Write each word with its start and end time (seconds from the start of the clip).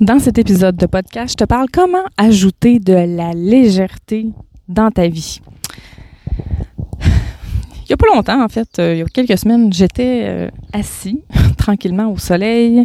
Dans 0.00 0.18
cet 0.18 0.38
épisode 0.38 0.76
de 0.76 0.86
podcast, 0.86 1.32
je 1.32 1.36
te 1.36 1.44
parle 1.44 1.66
comment 1.70 2.04
ajouter 2.16 2.78
de 2.78 2.94
la 2.94 3.32
légèreté 3.32 4.28
dans 4.66 4.90
ta 4.90 5.08
vie. 5.08 5.42
Il 7.02 7.86
n'y 7.86 7.92
a 7.92 7.96
pas 7.98 8.06
longtemps, 8.14 8.42
en 8.42 8.48
fait, 8.48 8.78
euh, 8.78 8.94
il 8.94 8.98
y 9.00 9.02
a 9.02 9.04
quelques 9.04 9.36
semaines, 9.36 9.70
j'étais 9.70 10.22
euh, 10.24 10.50
assis 10.72 11.22
tranquillement 11.58 12.10
au 12.10 12.16
soleil 12.16 12.82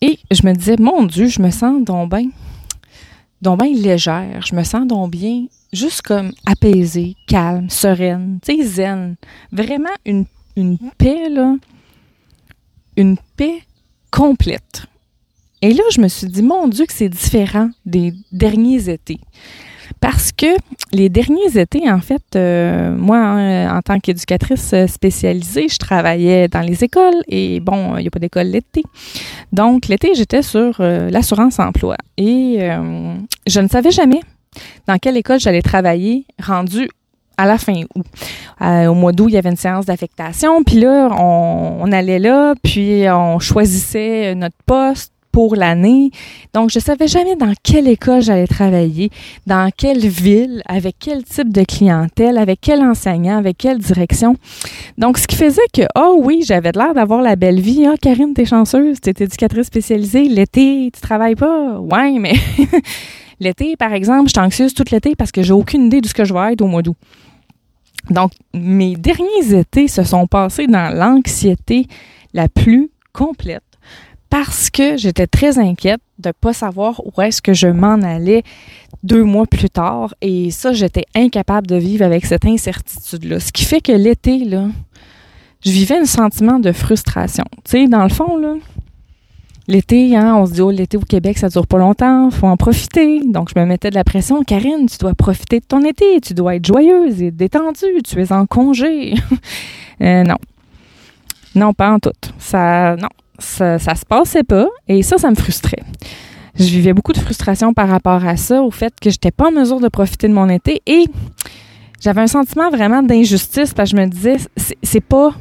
et 0.00 0.20
je 0.30 0.46
me 0.46 0.52
disais, 0.52 0.76
mon 0.78 1.02
Dieu, 1.04 1.26
je 1.26 1.42
me 1.42 1.50
sens 1.50 1.82
donc 1.82 2.10
bien, 2.10 2.28
donc 3.40 3.60
bien 3.60 3.74
légère, 3.74 4.40
je 4.46 4.54
me 4.54 4.62
sens 4.62 4.86
donc 4.86 5.10
bien, 5.10 5.46
juste 5.72 6.02
comme 6.02 6.30
apaisée, 6.46 7.16
calme, 7.26 7.70
sereine, 7.70 8.38
tu 8.40 8.62
zen. 8.62 9.16
Vraiment 9.50 9.88
une, 10.04 10.26
une 10.54 10.78
paix, 10.96 11.28
là, 11.28 11.56
une 12.96 13.16
paix 13.36 13.62
complète. 14.10 14.86
Et 15.62 15.72
là, 15.74 15.84
je 15.92 16.00
me 16.00 16.08
suis 16.08 16.26
dit, 16.26 16.42
mon 16.42 16.66
Dieu, 16.66 16.86
que 16.86 16.92
c'est 16.92 17.08
différent 17.08 17.70
des 17.86 18.12
derniers 18.32 18.90
étés. 18.90 19.20
Parce 20.00 20.32
que 20.32 20.56
les 20.92 21.08
derniers 21.08 21.56
étés, 21.56 21.88
en 21.88 22.00
fait, 22.00 22.24
euh, 22.34 22.96
moi, 22.96 23.18
hein, 23.18 23.76
en 23.76 23.80
tant 23.82 24.00
qu'éducatrice 24.00 24.74
spécialisée, 24.88 25.68
je 25.68 25.78
travaillais 25.78 26.48
dans 26.48 26.60
les 26.60 26.82
écoles 26.82 27.22
et 27.28 27.60
bon, 27.60 27.96
il 27.96 28.02
n'y 28.02 28.08
a 28.08 28.10
pas 28.10 28.18
d'école 28.18 28.48
l'été. 28.48 28.82
Donc, 29.52 29.86
l'été, 29.86 30.14
j'étais 30.16 30.42
sur 30.42 30.80
euh, 30.80 31.08
l'assurance 31.10 31.60
emploi 31.60 31.96
et 32.16 32.56
euh, 32.60 33.14
je 33.46 33.60
ne 33.60 33.68
savais 33.68 33.92
jamais 33.92 34.20
dans 34.88 34.98
quelle 34.98 35.16
école 35.16 35.38
j'allais 35.38 35.62
travailler 35.62 36.26
rendu 36.42 36.88
à 37.36 37.46
la 37.46 37.56
fin 37.56 37.82
août. 37.94 38.06
au 38.60 38.94
mois 38.94 39.12
d'août, 39.12 39.28
il 39.28 39.34
y 39.34 39.38
avait 39.38 39.50
une 39.50 39.56
séance 39.56 39.86
d'affectation, 39.86 40.64
puis 40.64 40.80
là, 40.80 41.08
on, 41.12 41.78
on, 41.80 41.92
allait 41.92 42.18
là, 42.18 42.54
puis 42.62 43.04
on 43.08 43.38
choisissait 43.38 44.34
notre 44.34 44.56
poste 44.66 45.12
pour 45.32 45.56
l'année. 45.56 46.10
Donc, 46.52 46.70
je 46.70 46.78
savais 46.78 47.08
jamais 47.08 47.34
dans 47.34 47.54
quelle 47.62 47.88
école 47.88 48.22
j'allais 48.22 48.46
travailler, 48.46 49.10
dans 49.46 49.70
quelle 49.76 50.06
ville, 50.06 50.62
avec 50.66 50.96
quel 51.00 51.24
type 51.24 51.52
de 51.52 51.64
clientèle, 51.64 52.38
avec 52.38 52.60
quel 52.60 52.82
enseignant, 52.82 53.38
avec 53.38 53.58
quelle 53.58 53.78
direction. 53.78 54.36
Donc, 54.98 55.18
ce 55.18 55.26
qui 55.26 55.36
faisait 55.36 55.60
que, 55.72 55.82
oh 55.96 56.20
oui, 56.22 56.42
j'avais 56.46 56.72
l'air 56.72 56.94
d'avoir 56.94 57.22
la 57.22 57.34
belle 57.34 57.60
vie. 57.60 57.86
Ah, 57.86 57.94
Karine, 58.00 58.34
t'es 58.34 58.44
chanceuse, 58.44 59.00
t'es 59.00 59.14
éducatrice 59.24 59.66
spécialisée. 59.66 60.28
L'été, 60.28 60.90
tu 60.92 61.00
travailles 61.00 61.36
pas? 61.36 61.80
Ouais, 61.80 62.18
mais 62.18 62.34
l'été, 63.40 63.76
par 63.76 63.94
exemple, 63.94 64.28
je 64.28 64.38
suis 64.38 64.46
anxieuse 64.46 64.74
toute 64.74 64.90
l'été 64.90 65.16
parce 65.16 65.32
que 65.32 65.42
j'ai 65.42 65.54
aucune 65.54 65.86
idée 65.86 66.02
de 66.02 66.06
ce 66.06 66.14
que 66.14 66.24
je 66.24 66.34
vais 66.34 66.52
être 66.52 66.62
au 66.62 66.66
mois 66.66 66.82
d'août. 66.82 66.96
Donc, 68.10 68.32
mes 68.52 68.96
derniers 68.96 69.58
étés 69.58 69.88
se 69.88 70.02
sont 70.02 70.26
passés 70.26 70.66
dans 70.66 70.94
l'anxiété 70.94 71.86
la 72.34 72.48
plus 72.48 72.90
complète 73.12 73.62
parce 74.32 74.70
que 74.70 74.96
j'étais 74.96 75.26
très 75.26 75.58
inquiète 75.58 76.00
de 76.18 76.30
ne 76.30 76.32
pas 76.32 76.54
savoir 76.54 77.02
où 77.04 77.20
est-ce 77.20 77.42
que 77.42 77.52
je 77.52 77.66
m'en 77.66 78.00
allais 78.00 78.44
deux 79.02 79.24
mois 79.24 79.44
plus 79.44 79.68
tard. 79.68 80.14
Et 80.22 80.50
ça, 80.50 80.72
j'étais 80.72 81.04
incapable 81.14 81.66
de 81.66 81.76
vivre 81.76 82.02
avec 82.02 82.24
cette 82.24 82.46
incertitude-là. 82.46 83.40
Ce 83.40 83.52
qui 83.52 83.66
fait 83.66 83.82
que 83.82 83.92
l'été, 83.92 84.46
là, 84.46 84.68
je 85.62 85.70
vivais 85.70 85.98
un 85.98 86.06
sentiment 86.06 86.58
de 86.58 86.72
frustration. 86.72 87.44
Tu 87.64 87.72
sais, 87.72 87.88
dans 87.88 88.04
le 88.04 88.08
fond, 88.08 88.38
là, 88.38 88.54
l'été, 89.68 90.16
hein, 90.16 90.34
on 90.36 90.46
se 90.46 90.52
dit, 90.52 90.62
oh, 90.62 90.70
l'été 90.70 90.96
au 90.96 91.00
Québec, 91.00 91.36
ça 91.36 91.50
dure 91.50 91.66
pas 91.66 91.76
longtemps, 91.76 92.30
faut 92.30 92.46
en 92.46 92.56
profiter. 92.56 93.20
Donc, 93.26 93.50
je 93.54 93.60
me 93.60 93.66
mettais 93.66 93.90
de 93.90 93.96
la 93.96 94.04
pression. 94.04 94.44
Karine, 94.44 94.88
tu 94.88 94.96
dois 94.96 95.12
profiter 95.12 95.60
de 95.60 95.66
ton 95.66 95.84
été, 95.84 96.22
tu 96.22 96.32
dois 96.32 96.54
être 96.54 96.64
joyeuse 96.64 97.20
et 97.20 97.32
détendue, 97.32 98.00
tu 98.02 98.18
es 98.18 98.32
en 98.32 98.46
congé. 98.46 99.12
euh, 100.00 100.24
non. 100.24 100.38
Non, 101.54 101.74
pas 101.74 101.90
en 101.90 101.98
tout. 101.98 102.12
Ça, 102.38 102.96
non, 102.96 103.08
ça, 103.42 103.78
ça 103.78 103.94
se 103.94 104.04
passait 104.04 104.42
pas 104.42 104.68
et 104.88 105.02
ça, 105.02 105.18
ça 105.18 105.30
me 105.30 105.34
frustrait. 105.34 105.82
Je 106.54 106.64
vivais 106.64 106.92
beaucoup 106.92 107.12
de 107.12 107.18
frustration 107.18 107.72
par 107.72 107.88
rapport 107.88 108.24
à 108.26 108.36
ça, 108.36 108.62
au 108.62 108.70
fait 108.70 108.92
que 109.00 109.10
j'étais 109.10 109.30
pas 109.30 109.48
en 109.48 109.52
mesure 109.52 109.80
de 109.80 109.88
profiter 109.88 110.28
de 110.28 110.34
mon 110.34 110.48
été 110.48 110.82
et 110.86 111.06
j'avais 112.00 112.20
un 112.20 112.26
sentiment 112.26 112.70
vraiment 112.70 113.02
d'injustice 113.02 113.72
parce 113.72 113.90
que 113.90 113.96
je 113.96 114.02
me 114.02 114.06
disais, 114.08 114.36
c'est 114.82 115.00
pas, 115.00 115.32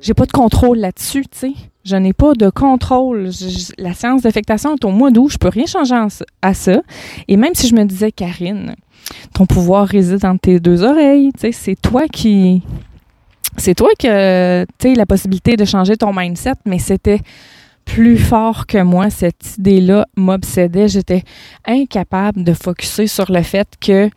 j'ai 0.00 0.14
pas 0.14 0.26
de 0.26 0.32
contrôle 0.32 0.78
là-dessus, 0.78 1.24
tu 1.30 1.38
sais. 1.38 1.52
Je 1.84 1.96
n'ai 1.96 2.12
pas 2.12 2.34
de 2.34 2.50
contrôle. 2.50 3.30
la 3.78 3.94
séance 3.94 4.22
d'affectation 4.22 4.74
est 4.74 4.84
au 4.84 4.90
mois 4.90 5.10
d'août, 5.10 5.30
je 5.30 5.38
peux 5.38 5.48
rien 5.48 5.66
changer 5.66 5.96
à 6.42 6.54
ça. 6.54 6.82
Et 7.28 7.36
même 7.36 7.54
si 7.54 7.66
je 7.66 7.74
me 7.74 7.84
disais, 7.84 8.12
Karine, 8.12 8.74
ton 9.32 9.46
pouvoir 9.46 9.86
réside 9.86 10.18
dans 10.18 10.36
tes 10.36 10.60
deux 10.60 10.82
oreilles, 10.82 11.30
tu 11.34 11.40
sais, 11.40 11.52
c'est 11.52 11.80
toi 11.80 12.06
qui, 12.08 12.62
c'est 13.58 13.74
toi 13.74 13.90
que 13.98 14.64
tu 14.78 14.94
la 14.94 15.06
possibilité 15.06 15.56
de 15.56 15.64
changer 15.64 15.96
ton 15.96 16.12
mindset, 16.12 16.54
mais 16.64 16.78
c'était 16.78 17.20
plus 17.84 18.18
fort 18.18 18.66
que 18.66 18.82
moi. 18.82 19.10
Cette 19.10 19.56
idée-là 19.58 20.06
m'obsédait. 20.16 20.88
J'étais 20.88 21.22
incapable 21.66 22.44
de 22.44 22.52
focuser 22.52 23.06
sur 23.06 23.30
le 23.30 23.42
fait 23.42 23.68
que 23.80 24.10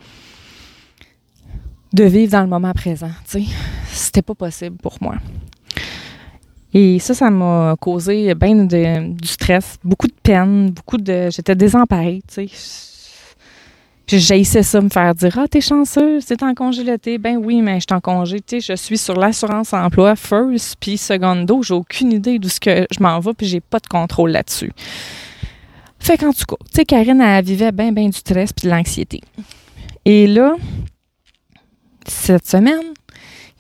de 1.93 2.03
vivre 2.03 2.31
dans 2.31 2.41
le 2.41 2.47
moment 2.47 2.71
présent. 2.73 3.11
Tu 3.29 3.43
sais, 3.43 3.51
c'était 3.91 4.21
pas 4.21 4.35
possible 4.35 4.77
pour 4.77 4.97
moi. 5.01 5.15
Et 6.73 6.99
ça, 6.99 7.13
ça 7.13 7.29
m'a 7.29 7.75
causé 7.79 8.33
bien 8.33 8.55
du 8.55 9.27
stress, 9.27 9.77
beaucoup 9.83 10.07
de 10.07 10.15
peine, 10.23 10.71
beaucoup 10.71 10.97
de. 10.97 11.29
J'étais 11.29 11.55
désemparée, 11.55 12.21
tu 12.27 12.47
sais 12.47 12.90
j'haïssais 14.07 14.63
ça, 14.63 14.81
me 14.81 14.89
faire 14.89 15.15
dire 15.15 15.37
Ah, 15.37 15.47
t'es 15.47 15.61
chanceux, 15.61 16.19
c'est 16.21 16.43
en 16.43 16.53
congé 16.53 16.83
l'été. 16.83 17.17
Ben 17.17 17.37
oui, 17.37 17.61
mais 17.61 17.75
je 17.75 17.85
suis 17.89 17.95
en 17.95 18.01
congé. 18.01 18.41
Je 18.51 18.75
suis 18.75 18.97
sur 18.97 19.15
l'assurance 19.15 19.73
emploi 19.73 20.15
first, 20.15 20.75
puis 20.79 20.97
secondo, 20.97 21.63
j'ai 21.63 21.73
aucune 21.73 22.11
idée 22.11 22.39
d'où 22.39 22.49
ce 22.49 22.59
que 22.59 22.85
je 22.91 23.01
m'en 23.01 23.19
vais, 23.19 23.33
puis 23.33 23.47
j'ai 23.47 23.61
pas 23.61 23.79
de 23.79 23.87
contrôle 23.87 24.31
là-dessus. 24.31 24.71
Fait 25.99 26.17
qu'en 26.17 26.33
tout 26.33 26.45
cas, 26.47 26.55
tu 26.65 26.77
sais, 26.77 26.85
Karine, 26.85 27.21
elle 27.21 27.45
vivait 27.45 27.71
bien, 27.71 27.91
bien 27.91 28.09
du 28.09 28.17
stress 28.17 28.51
puis 28.51 28.67
de 28.67 28.73
l'anxiété. 28.73 29.21
Et 30.03 30.25
là, 30.25 30.55
cette 32.07 32.47
semaine, 32.47 32.93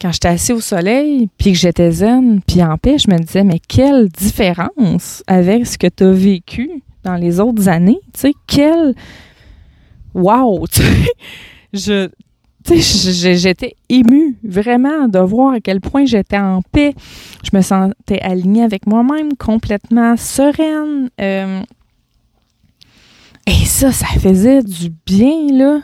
quand 0.01 0.11
j'étais 0.11 0.29
assis 0.29 0.51
au 0.51 0.59
soleil, 0.59 1.29
puis 1.37 1.51
que 1.51 1.57
j'étais 1.57 1.91
zen, 1.91 2.41
puis 2.45 2.63
en 2.63 2.77
paix, 2.77 2.97
je 2.97 3.11
me 3.11 3.19
disais, 3.19 3.43
mais 3.43 3.59
quelle 3.59 4.09
différence 4.09 5.23
avec 5.27 5.67
ce 5.67 5.77
que 5.77 5.87
tu 5.87 6.03
as 6.03 6.11
vécu 6.11 6.81
dans 7.03 7.15
les 7.15 7.39
autres 7.39 7.69
années, 7.69 7.99
tu 8.13 8.21
sais, 8.21 8.33
quelle 8.47 8.95
wow, 10.13 10.67
tu 10.71 10.81
sais, 11.83 12.09
j'étais 13.35 13.75
émue 13.89 14.37
vraiment 14.43 15.07
de 15.07 15.19
voir 15.19 15.53
à 15.53 15.59
quel 15.59 15.81
point 15.81 16.05
j'étais 16.05 16.37
en 16.37 16.61
paix. 16.61 16.93
Je 17.43 17.55
me 17.55 17.61
sentais 17.61 18.19
alignée 18.21 18.63
avec 18.63 18.85
moi-même, 18.85 19.35
complètement 19.35 20.15
sereine. 20.17 21.09
Euh, 21.19 21.61
et 23.47 23.65
ça, 23.65 23.91
ça 23.91 24.07
faisait 24.19 24.61
du 24.61 24.91
bien, 25.05 25.51
là. 25.51 25.81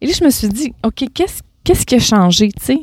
Et 0.00 0.06
là, 0.06 0.12
je 0.18 0.24
me 0.24 0.30
suis 0.30 0.48
dit, 0.48 0.72
OK, 0.84 1.04
qu'est-ce, 1.12 1.42
qu'est-ce 1.64 1.84
qui 1.84 1.96
a 1.96 1.98
changé, 1.98 2.50
tu 2.52 2.64
sais? 2.64 2.80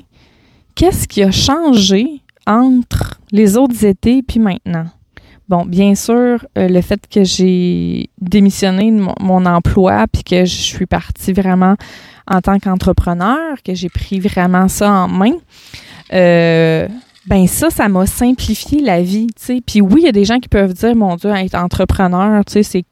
Qu'est-ce 0.75 1.07
qui 1.07 1.24
a 1.24 1.31
changé 1.31 2.22
entre 2.45 3.19
les 3.31 3.57
autres 3.57 3.84
étés 3.84 4.22
puis 4.22 4.39
maintenant? 4.39 4.85
Bon, 5.50 5.66
bien 5.66 5.96
sûr, 5.96 6.46
euh, 6.58 6.68
le 6.68 6.81
fait 6.81 7.08
que 7.09 7.24
j'ai 7.24 8.09
démissionné 8.19 8.91
de 8.91 9.00
mon, 9.00 9.46
emploi 9.46 10.06
puis 10.12 10.24
que 10.24 10.44
je 10.44 10.56
suis 10.56 10.85
partie 10.85 11.31
vraiment 11.31 11.75
en 12.30 12.41
tant 12.41 12.59
qu'entrepreneur, 12.59 13.63
que 13.63 13.74
j'ai 13.74 13.88
pris 13.88 14.19
vraiment 14.19 14.68
ça 14.68 14.91
en 14.91 15.07
main, 15.07 15.31
euh, 16.13 16.88
ben 17.28 17.47
ça, 17.47 17.69
ça 17.69 17.88
m'a 17.88 18.06
simplifié 18.06 18.81
la 18.81 19.02
vie, 19.02 19.28
tu 19.28 19.46
sais. 19.46 19.62
Puis 19.66 19.80
oui, 19.80 20.02
il 20.02 20.06
y 20.06 20.09
a 20.09 20.12
des 20.12 20.25
gens 20.25 20.40
qui 20.40 20.50
peuvent 20.50 20.74
dire, 20.74 20.96
mon 20.96 21.16
Dieu, 21.16 21.30
être 21.30 21.56
entrepreneur, 21.56 22.44
tu 22.44 22.53
sais, 22.53 22.63
c'est 22.63 22.86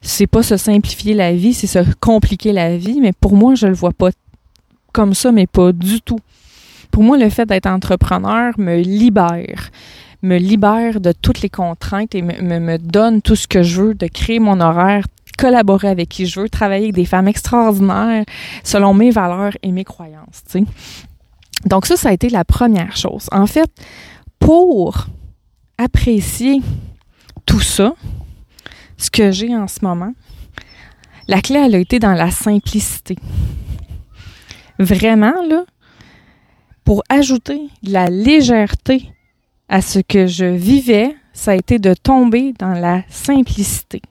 c'est 0.00 0.26
pas 0.26 0.42
se 0.42 0.56
simplifier 0.56 1.14
la 1.14 1.32
vie, 1.32 1.54
c'est 1.54 1.68
se 1.68 1.78
compliquer 2.00 2.52
la 2.52 2.76
vie. 2.76 3.00
Mais 3.00 3.12
pour 3.12 3.36
moi, 3.36 3.54
je 3.54 3.68
le 3.68 3.74
vois 3.74 3.92
pas 3.92 4.10
comme 4.92 5.14
ça, 5.14 5.30
mais 5.30 5.46
pas 5.46 5.72
du 5.72 6.00
tout. 6.00 6.18
Pour 6.90 7.02
moi, 7.02 7.16
le 7.16 7.28
fait 7.30 7.46
d'être 7.46 7.66
entrepreneur 7.66 8.52
me 8.58 8.76
libère 8.78 9.70
me 10.22 10.38
libère 10.38 11.00
de 11.00 11.12
toutes 11.12 11.42
les 11.42 11.50
contraintes 11.50 12.14
et 12.14 12.22
me, 12.22 12.58
me, 12.60 12.78
donne 12.78 13.22
tout 13.22 13.36
ce 13.36 13.48
que 13.48 13.62
je 13.62 13.82
veux, 13.82 13.94
de 13.94 14.06
créer 14.06 14.38
mon 14.38 14.60
horaire, 14.60 15.04
collaborer 15.36 15.88
avec 15.88 16.08
qui 16.08 16.26
je 16.26 16.40
veux, 16.40 16.48
travailler 16.48 16.84
avec 16.84 16.94
des 16.94 17.04
femmes 17.04 17.28
extraordinaires 17.28 18.24
selon 18.62 18.94
mes 18.94 19.10
valeurs 19.10 19.56
et 19.62 19.72
mes 19.72 19.84
croyances. 19.84 20.42
sais. 20.46 20.64
Donc 21.66 21.86
ça, 21.86 21.96
ça 21.96 22.10
a 22.10 22.12
été 22.12 22.28
la 22.28 22.44
première 22.44 22.96
chose. 22.96 23.28
En 23.32 23.46
fait, 23.46 23.70
pour 24.38 25.06
apprécier 25.78 26.60
tout 27.46 27.60
ça, 27.60 27.94
ce 28.96 29.10
que 29.10 29.30
j'ai 29.30 29.56
en 29.56 29.68
ce 29.68 29.80
moment, 29.82 30.12
la 31.28 31.40
clé, 31.40 31.56
elle 31.64 31.74
a 31.74 31.78
été 31.78 31.98
dans 31.98 32.14
la 32.14 32.30
simplicité. 32.30 33.16
Vraiment, 34.78 35.34
là, 35.48 35.64
pour 36.84 37.02
ajouter 37.08 37.68
la 37.82 38.10
légèreté 38.10 39.11
à 39.72 39.80
ce 39.80 40.00
que 40.00 40.26
je 40.26 40.44
vivais, 40.44 41.16
ça 41.32 41.52
a 41.52 41.54
été 41.54 41.78
de 41.78 41.94
tomber 41.94 42.52
dans 42.58 42.74
la 42.74 43.04
simplicité, 43.08 44.02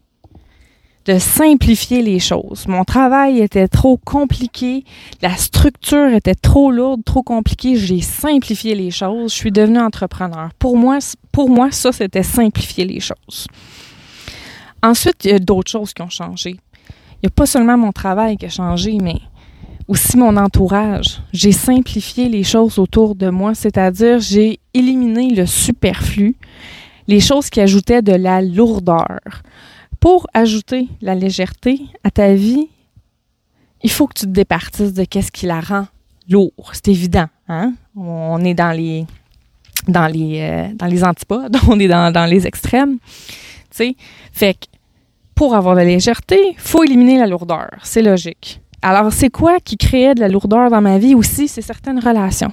de 1.06 1.20
simplifier 1.20 2.02
les 2.02 2.18
choses. 2.18 2.68
Mon 2.68 2.84
travail 2.84 3.42
était 3.42 3.68
trop 3.68 3.98
compliqué, 3.98 4.84
la 5.22 5.36
structure 5.36 6.08
était 6.16 6.34
trop 6.34 6.72
lourde, 6.72 7.04
trop 7.06 7.22
compliquée, 7.22 7.76
j'ai 7.76 8.02
simplifié 8.02 8.74
les 8.74 8.90
choses, 8.90 9.32
je 9.34 9.38
suis 9.38 9.52
devenue 9.52 9.78
entrepreneur. 9.78 10.50
Pour 10.58 10.78
moi, 10.78 10.98
pour 11.32 11.52
moi 11.52 11.70
ça, 11.70 11.92
c'était 11.92 12.24
simplifier 12.24 12.86
les 12.86 13.00
choses. 13.00 13.46
Ensuite, 14.82 15.26
il 15.26 15.30
y 15.30 15.36
a 15.36 15.40
d'autres 15.40 15.70
choses 15.70 15.94
qui 15.94 16.02
ont 16.02 16.10
changé. 16.10 16.56
Il 17.22 17.26
n'y 17.26 17.28
a 17.28 17.36
pas 17.36 17.46
seulement 17.46 17.78
mon 17.78 17.92
travail 17.92 18.36
qui 18.36 18.48
a 18.48 18.50
changé, 18.50 18.98
mais 19.00 19.22
aussi 19.92 20.16
mon 20.16 20.38
entourage. 20.38 21.22
J'ai 21.34 21.52
simplifié 21.52 22.30
les 22.30 22.44
choses 22.44 22.80
autour 22.80 23.14
de 23.14 23.30
moi, 23.30 23.54
c'est-à-dire 23.54 24.22
j'ai 24.22 24.62
éliminé 24.74 25.36
le 25.36 25.46
superflu, 25.46 26.38
les 27.10 27.20
choses 27.20 27.50
qui 27.50 27.60
ajoutaient 27.60 28.02
de 28.02 28.14
la 28.14 28.42
lourdeur. 28.42 29.20
Pour 30.00 30.28
ajouter 30.34 30.88
la 31.02 31.14
légèreté 31.14 31.82
à 32.06 32.10
ta 32.10 32.34
vie, 32.34 32.70
il 33.84 33.92
faut 33.92 34.08
que 34.08 34.14
tu 34.14 34.26
te 34.28 34.32
départisses 34.32 34.94
de 34.94 35.04
qu'est-ce 35.04 35.32
qui 35.32 35.46
la 35.46 35.60
rend 35.60 35.88
lourd. 36.30 36.72
C'est 36.72 36.88
évident, 36.88 37.28
hein? 37.50 37.74
On 37.98 38.40
est 38.46 38.54
dans 38.54 38.72
les 38.72 39.06
dans 39.90 40.08
les 40.08 40.40
euh, 40.40 40.74
dans 40.74 40.88
les 40.88 41.04
antipodes, 41.04 41.58
on 41.68 41.78
est 41.82 41.90
dans, 41.90 42.14
dans 42.14 42.26
les 42.26 42.48
extrêmes. 42.48 42.98
Tu 43.72 43.78
sais, 43.78 43.96
fait 44.32 44.54
que 44.54 44.68
pour 45.36 45.54
avoir 45.54 45.76
de 45.76 45.82
la 45.82 45.86
légèreté, 45.86 46.56
faut 46.58 46.82
éliminer 46.82 47.20
la 47.20 47.28
lourdeur. 47.28 47.72
C'est 47.84 48.02
logique. 48.02 48.62
Alors, 48.82 49.14
c'est 49.14 49.30
quoi 49.30 49.60
qui 49.60 49.78
créait 49.78 50.16
de 50.16 50.20
la 50.20 50.28
lourdeur 50.28 50.70
dans 50.70 50.82
ma 50.82 50.98
vie 50.98 51.14
aussi? 51.14 51.48
C'est 51.48 51.62
certaines 51.62 52.00
relations. 52.00 52.52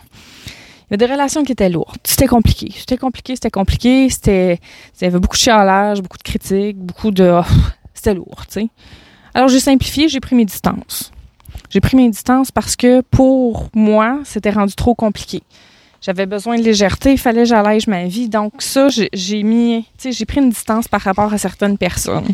Il 0.90 0.92
y 0.92 0.94
a 0.94 0.96
des 0.96 1.06
relations 1.06 1.42
qui 1.42 1.52
étaient 1.52 1.68
lourdes. 1.68 1.96
C'était 2.04 2.26
compliqué. 2.26 2.72
C'était 2.74 2.96
compliqué, 2.96 3.34
c'était 3.34 3.50
compliqué. 3.50 4.08
Il 4.26 4.58
y 5.02 5.04
avait 5.04 5.18
beaucoup 5.18 5.36
de 5.36 5.42
chialage, 5.42 6.02
beaucoup 6.02 6.18
de 6.18 6.22
critiques, 6.22 6.78
beaucoup 6.78 7.10
de... 7.10 7.40
Oh, 7.40 7.54
c'était 7.94 8.14
lourd, 8.14 8.42
tu 8.46 8.60
sais. 8.60 8.68
Alors, 9.34 9.48
j'ai 9.48 9.60
simplifié, 9.60 10.08
j'ai 10.08 10.20
pris 10.20 10.36
mes 10.36 10.44
distances. 10.44 11.12
J'ai 11.70 11.80
pris 11.80 11.96
mes 11.96 12.08
distances 12.08 12.50
parce 12.50 12.76
que 12.76 13.02
pour 13.02 13.68
moi, 13.74 14.20
c'était 14.24 14.50
rendu 14.50 14.74
trop 14.74 14.94
compliqué. 14.94 15.42
J'avais 16.00 16.26
besoin 16.26 16.56
de 16.56 16.62
légèreté, 16.62 17.12
il 17.12 17.18
fallait 17.18 17.42
que 17.42 17.48
j'allège 17.48 17.88
ma 17.88 18.04
vie. 18.04 18.28
Donc 18.28 18.54
ça, 18.60 18.88
j'ai 18.88 19.42
mis, 19.42 19.82
tu 19.82 19.88
sais, 19.98 20.12
j'ai 20.12 20.24
pris 20.24 20.40
une 20.40 20.50
distance 20.50 20.88
par 20.88 21.00
rapport 21.00 21.32
à 21.32 21.38
certaines 21.38 21.76
personnes. 21.76 22.28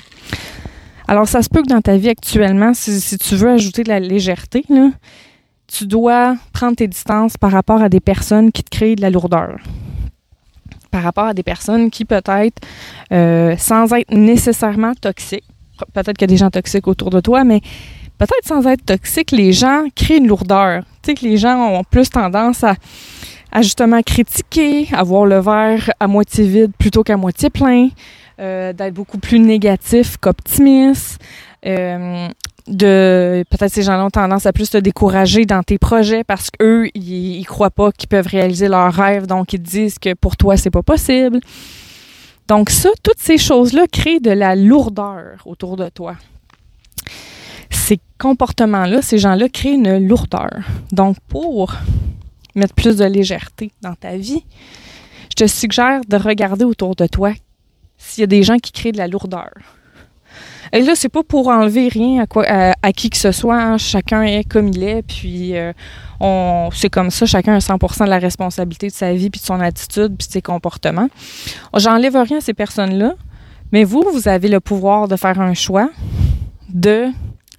Alors 1.06 1.28
ça 1.28 1.42
se 1.42 1.48
peut 1.48 1.62
que 1.62 1.68
dans 1.68 1.80
ta 1.80 1.96
vie 1.96 2.08
actuellement, 2.08 2.72
si, 2.74 3.18
tu 3.18 3.36
veux 3.36 3.50
ajouter 3.50 3.82
de 3.82 3.88
la 3.88 4.00
légèreté, 4.00 4.64
tu 5.66 5.86
dois 5.86 6.36
prendre 6.52 6.76
tes 6.76 6.88
distances 6.88 7.36
par 7.36 7.52
rapport 7.52 7.82
à 7.82 7.88
des 7.88 8.00
personnes 8.00 8.52
qui 8.52 8.62
te 8.62 8.70
créent 8.70 8.96
de 8.96 9.02
la 9.02 9.10
lourdeur. 9.10 9.58
Par 10.90 11.02
rapport 11.02 11.24
à 11.24 11.34
des 11.34 11.42
personnes 11.42 11.90
qui 11.90 12.04
peut-être, 12.04 12.62
euh, 13.12 13.56
sans 13.58 13.92
être 13.92 14.12
nécessairement 14.12 14.94
toxiques, 14.94 15.44
peut-être 15.92 16.16
qu'il 16.16 16.22
y 16.22 16.30
a 16.30 16.34
des 16.34 16.36
gens 16.36 16.50
toxiques 16.50 16.86
autour 16.86 17.10
de 17.10 17.20
toi, 17.20 17.44
mais 17.44 17.60
peut-être 18.16 18.46
sans 18.46 18.66
être 18.66 18.84
toxiques, 18.84 19.32
les 19.32 19.52
gens 19.52 19.86
créent 19.94 20.18
une 20.18 20.28
lourdeur. 20.28 20.84
Tu 21.02 21.10
sais 21.10 21.14
que 21.14 21.24
les 21.24 21.36
gens 21.36 21.58
ont 21.58 21.84
plus 21.84 22.08
tendance 22.08 22.62
à 22.64 22.76
à 23.54 23.62
justement 23.62 24.02
critiquer, 24.02 24.88
à 24.92 25.04
voir 25.04 25.26
le 25.26 25.38
verre 25.38 25.88
à 26.00 26.08
moitié 26.08 26.44
vide 26.44 26.72
plutôt 26.76 27.04
qu'à 27.04 27.16
moitié 27.16 27.50
plein, 27.50 27.88
d'être 28.38 28.94
beaucoup 28.94 29.18
plus 29.18 29.38
négatif 29.38 30.16
qu'optimiste. 30.16 31.20
Euh, 31.66 32.28
de 32.66 33.44
peut-être 33.50 33.72
ces 33.72 33.82
gens-là 33.82 34.06
ont 34.06 34.10
tendance 34.10 34.46
à 34.46 34.52
plus 34.52 34.70
te 34.70 34.78
décourager 34.78 35.44
dans 35.44 35.62
tes 35.62 35.78
projets 35.78 36.24
parce 36.24 36.50
qu'eux, 36.50 36.88
ils, 36.94 37.36
ils 37.38 37.44
croient 37.44 37.70
pas 37.70 37.92
qu'ils 37.92 38.08
peuvent 38.08 38.26
réaliser 38.26 38.68
leurs 38.68 38.92
rêves, 38.92 39.26
donc 39.26 39.52
ils 39.52 39.60
disent 39.60 39.98
que 39.98 40.14
pour 40.14 40.36
toi, 40.36 40.56
c'est 40.56 40.70
pas 40.70 40.82
possible. 40.82 41.40
Donc 42.48 42.70
ça, 42.70 42.90
toutes 43.02 43.18
ces 43.18 43.38
choses-là 43.38 43.86
créent 43.90 44.20
de 44.20 44.30
la 44.30 44.54
lourdeur 44.54 45.42
autour 45.46 45.76
de 45.76 45.88
toi. 45.88 46.16
Ces 47.70 48.00
comportements-là, 48.18 49.02
ces 49.02 49.18
gens-là 49.18 49.48
créent 49.48 49.74
une 49.74 50.06
lourdeur. 50.06 50.50
Donc 50.92 51.16
pour 51.28 51.74
mettre 52.54 52.74
plus 52.74 52.96
de 52.96 53.04
légèreté 53.04 53.72
dans 53.82 53.94
ta 53.94 54.16
vie, 54.16 54.44
je 55.30 55.44
te 55.44 55.46
suggère 55.46 56.00
de 56.08 56.16
regarder 56.16 56.64
autour 56.64 56.94
de 56.94 57.06
toi 57.06 57.32
s'il 57.98 58.22
y 58.22 58.24
a 58.24 58.26
des 58.26 58.42
gens 58.42 58.56
qui 58.56 58.72
créent 58.72 58.92
de 58.92 58.98
la 58.98 59.08
lourdeur. 59.08 59.50
Et 60.72 60.82
là, 60.82 60.94
c'est 60.96 61.08
pas 61.08 61.22
pour 61.22 61.48
enlever 61.48 61.88
rien 61.88 62.24
à, 62.82 62.92
qui 62.92 63.08
que 63.08 63.16
ce 63.16 63.30
soit. 63.30 63.60
Hein. 63.60 63.78
Chacun 63.78 64.22
est 64.22 64.42
comme 64.42 64.68
il 64.68 64.82
est, 64.82 65.02
puis 65.02 65.56
euh, 65.56 65.72
on, 66.18 66.68
c'est 66.72 66.90
comme 66.90 67.10
ça. 67.10 67.26
Chacun 67.26 67.54
a 67.54 67.58
100% 67.58 68.04
de 68.04 68.10
la 68.10 68.18
responsabilité 68.18 68.88
de 68.88 68.92
sa 68.92 69.12
vie, 69.12 69.30
puis 69.30 69.40
de 69.40 69.46
son 69.46 69.60
attitude, 69.60 70.16
puis 70.18 70.26
de 70.26 70.32
ses 70.32 70.42
comportements. 70.42 71.08
J'enlève 71.76 72.16
rien 72.16 72.38
à 72.38 72.40
ces 72.40 72.54
personnes-là, 72.54 73.14
mais 73.70 73.84
vous, 73.84 74.04
vous 74.12 74.26
avez 74.26 74.48
le 74.48 74.58
pouvoir 74.58 75.06
de 75.06 75.14
faire 75.14 75.40
un 75.40 75.54
choix 75.54 75.90
de 76.68 77.06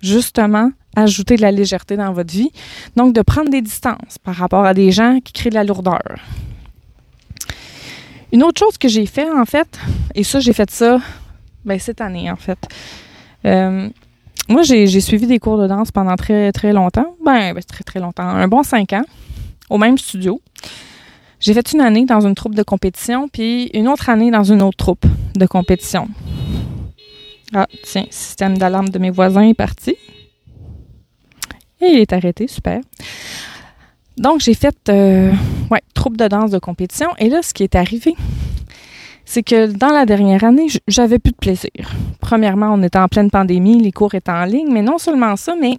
justement 0.01 0.71
ajouter 0.95 1.35
de 1.35 1.41
la 1.41 1.51
légèreté 1.51 1.97
dans 1.97 2.11
votre 2.11 2.33
vie. 2.33 2.51
Donc, 2.95 3.13
de 3.13 3.21
prendre 3.21 3.49
des 3.49 3.61
distances 3.61 4.17
par 4.23 4.35
rapport 4.35 4.65
à 4.65 4.73
des 4.73 4.91
gens 4.91 5.19
qui 5.23 5.33
créent 5.33 5.49
de 5.49 5.55
la 5.55 5.63
lourdeur. 5.63 6.19
Une 8.35 8.43
autre 8.43 8.59
chose 8.59 8.77
que 8.77 8.89
j'ai 8.89 9.05
fait, 9.05 9.31
en 9.31 9.45
fait, 9.45 9.79
et 10.13 10.25
ça, 10.25 10.41
j'ai 10.41 10.51
fait 10.51 10.69
ça 10.69 10.99
ben, 11.63 11.79
cette 11.79 12.01
année, 12.01 12.29
en 12.29 12.35
fait. 12.35 12.59
Euh, 13.45 13.87
moi, 14.49 14.61
j'ai 14.63 14.99
suivi 14.99 15.25
des 15.25 15.39
cours 15.39 15.57
de 15.57 15.67
danse 15.67 15.89
pendant 15.89 16.17
très, 16.17 16.51
très 16.51 16.73
longtemps. 16.73 17.15
Ben, 17.23 17.53
ben, 17.53 17.63
très, 17.63 17.85
très 17.85 18.01
longtemps. 18.01 18.27
Un 18.27 18.49
bon 18.49 18.61
cinq 18.61 18.91
ans, 18.91 19.05
au 19.69 19.77
même 19.77 19.97
studio. 19.97 20.41
J'ai 21.39 21.53
fait 21.53 21.71
une 21.71 21.79
année 21.79 22.03
dans 22.03 22.27
une 22.27 22.35
troupe 22.35 22.55
de 22.55 22.63
compétition, 22.63 23.29
puis 23.29 23.69
une 23.73 23.87
autre 23.87 24.09
année 24.09 24.31
dans 24.31 24.43
une 24.43 24.61
autre 24.61 24.75
troupe 24.75 25.05
de 25.33 25.45
compétition. 25.45 26.09
Ah, 27.53 27.67
tiens, 27.83 28.03
système 28.09 28.57
d'alarme 28.57 28.89
de 28.89 28.99
mes 28.99 29.11
voisins 29.11 29.47
est 29.47 29.53
parti. 29.53 29.95
Et 31.79 31.85
il 31.85 31.99
est 31.99 32.11
arrêté, 32.11 32.47
super. 32.47 32.81
Donc, 34.17 34.41
j'ai 34.41 34.55
fait, 34.55 34.75
euh, 34.89 35.31
ouais, 35.71 35.81
troupe 35.94 36.17
de 36.17 36.27
danse 36.27 36.51
de 36.51 36.59
compétition. 36.59 37.09
Et 37.17 37.29
là, 37.29 37.41
ce 37.41 37.53
qui 37.53 37.63
est 37.63 37.75
arrivé, 37.75 38.15
c'est 39.25 39.44
que 39.44 39.67
dans 39.67 39.89
la 39.89 40.06
dernière 40.06 40.44
année, 40.44 40.67
j'avais 40.88 41.19
plus 41.19 41.31
de 41.31 41.38
plaisir. 41.38 41.71
Premièrement, 42.21 42.71
on 42.73 42.83
était 42.83 43.00
en 43.00 43.07
pleine 43.07 43.31
pandémie, 43.31 43.81
les 43.81 43.91
cours 43.91 44.13
étaient 44.15 44.31
en 44.31 44.45
ligne, 44.45 44.71
mais 44.71 44.81
non 44.81 44.97
seulement 44.97 45.35
ça, 45.35 45.56
mais 45.59 45.77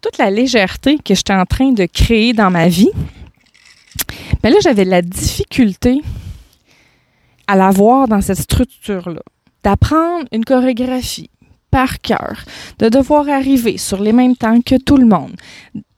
toute 0.00 0.18
la 0.18 0.30
légèreté 0.30 0.98
que 0.98 1.14
j'étais 1.14 1.34
en 1.34 1.46
train 1.46 1.72
de 1.72 1.86
créer 1.86 2.32
dans 2.32 2.50
ma 2.50 2.68
vie, 2.68 2.90
mais 4.44 4.50
ben 4.50 4.52
là, 4.52 4.58
j'avais 4.62 4.84
la 4.84 5.00
difficulté 5.00 6.02
à 7.46 7.56
la 7.56 7.70
voir 7.70 8.08
dans 8.08 8.20
cette 8.20 8.38
structure-là. 8.38 9.22
D'apprendre 9.62 10.26
une 10.32 10.44
chorégraphie, 10.44 11.30
par 11.74 12.00
cœur, 12.00 12.44
de 12.78 12.88
devoir 12.88 13.28
arriver 13.28 13.78
sur 13.78 14.00
les 14.00 14.12
mêmes 14.12 14.36
temps 14.36 14.60
que 14.60 14.76
tout 14.76 14.96
le 14.96 15.06
monde, 15.06 15.34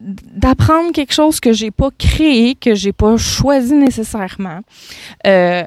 d'apprendre 0.00 0.90
quelque 0.90 1.12
chose 1.12 1.38
que 1.38 1.52
j'ai 1.52 1.70
pas 1.70 1.90
créé, 1.98 2.54
que 2.54 2.74
j'ai 2.74 2.94
pas 2.94 3.18
choisi 3.18 3.74
nécessairement, 3.74 4.60
euh, 5.26 5.64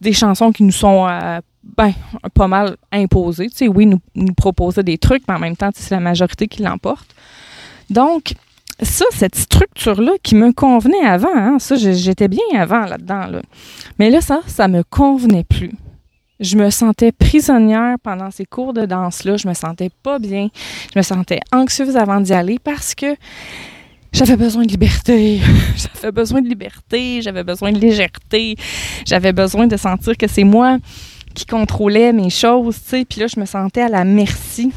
des 0.00 0.12
chansons 0.12 0.52
qui 0.52 0.62
nous 0.62 0.70
sont 0.70 1.08
euh, 1.08 1.40
ben, 1.76 1.92
pas 2.34 2.46
mal 2.46 2.76
imposées. 2.92 3.48
Tu 3.50 3.56
sais, 3.56 3.68
oui, 3.68 3.86
nous, 3.86 3.98
nous 4.14 4.32
proposer 4.32 4.84
des 4.84 4.96
trucs, 4.96 5.24
mais 5.26 5.34
en 5.34 5.40
même 5.40 5.56
temps, 5.56 5.70
c'est 5.74 5.90
la 5.90 6.00
majorité 6.00 6.46
qui 6.46 6.62
l'emporte. 6.62 7.08
Donc, 7.90 8.34
ça, 8.80 9.06
cette 9.10 9.34
structure-là 9.34 10.12
qui 10.22 10.36
me 10.36 10.52
convenait 10.52 11.04
avant, 11.04 11.34
hein, 11.34 11.58
ça, 11.58 11.74
j'étais 11.74 12.28
bien 12.28 12.46
avant 12.54 12.84
là-dedans, 12.86 13.26
là. 13.26 13.42
mais 13.98 14.08
là, 14.08 14.20
ça, 14.20 14.38
ça 14.46 14.68
me 14.68 14.84
convenait 14.84 15.42
plus. 15.42 15.72
Je 16.40 16.56
me 16.56 16.70
sentais 16.70 17.10
prisonnière 17.12 17.96
pendant 18.02 18.30
ces 18.30 18.44
cours 18.44 18.72
de 18.72 18.86
danse-là. 18.86 19.36
Je 19.36 19.48
me 19.48 19.54
sentais 19.54 19.90
pas 20.02 20.18
bien. 20.18 20.48
Je 20.92 20.98
me 20.98 21.02
sentais 21.02 21.40
anxieuse 21.52 21.96
avant 21.96 22.20
d'y 22.20 22.32
aller 22.32 22.58
parce 22.62 22.94
que 22.94 23.16
j'avais 24.12 24.36
besoin 24.36 24.64
de 24.64 24.70
liberté. 24.70 25.40
j'avais 25.76 26.12
besoin 26.12 26.40
de 26.40 26.48
liberté. 26.48 27.22
J'avais 27.22 27.44
besoin 27.44 27.72
de 27.72 27.78
légèreté. 27.78 28.56
J'avais 29.04 29.32
besoin 29.32 29.66
de 29.66 29.76
sentir 29.76 30.16
que 30.16 30.28
c'est 30.28 30.44
moi 30.44 30.78
qui 31.34 31.44
contrôlais 31.44 32.12
mes 32.12 32.30
choses, 32.30 32.76
tu 32.82 32.88
sais. 32.88 33.04
Puis 33.04 33.20
là, 33.20 33.26
je 33.26 33.38
me 33.38 33.46
sentais 33.46 33.82
à 33.82 33.88
la 33.88 34.04
merci 34.04 34.72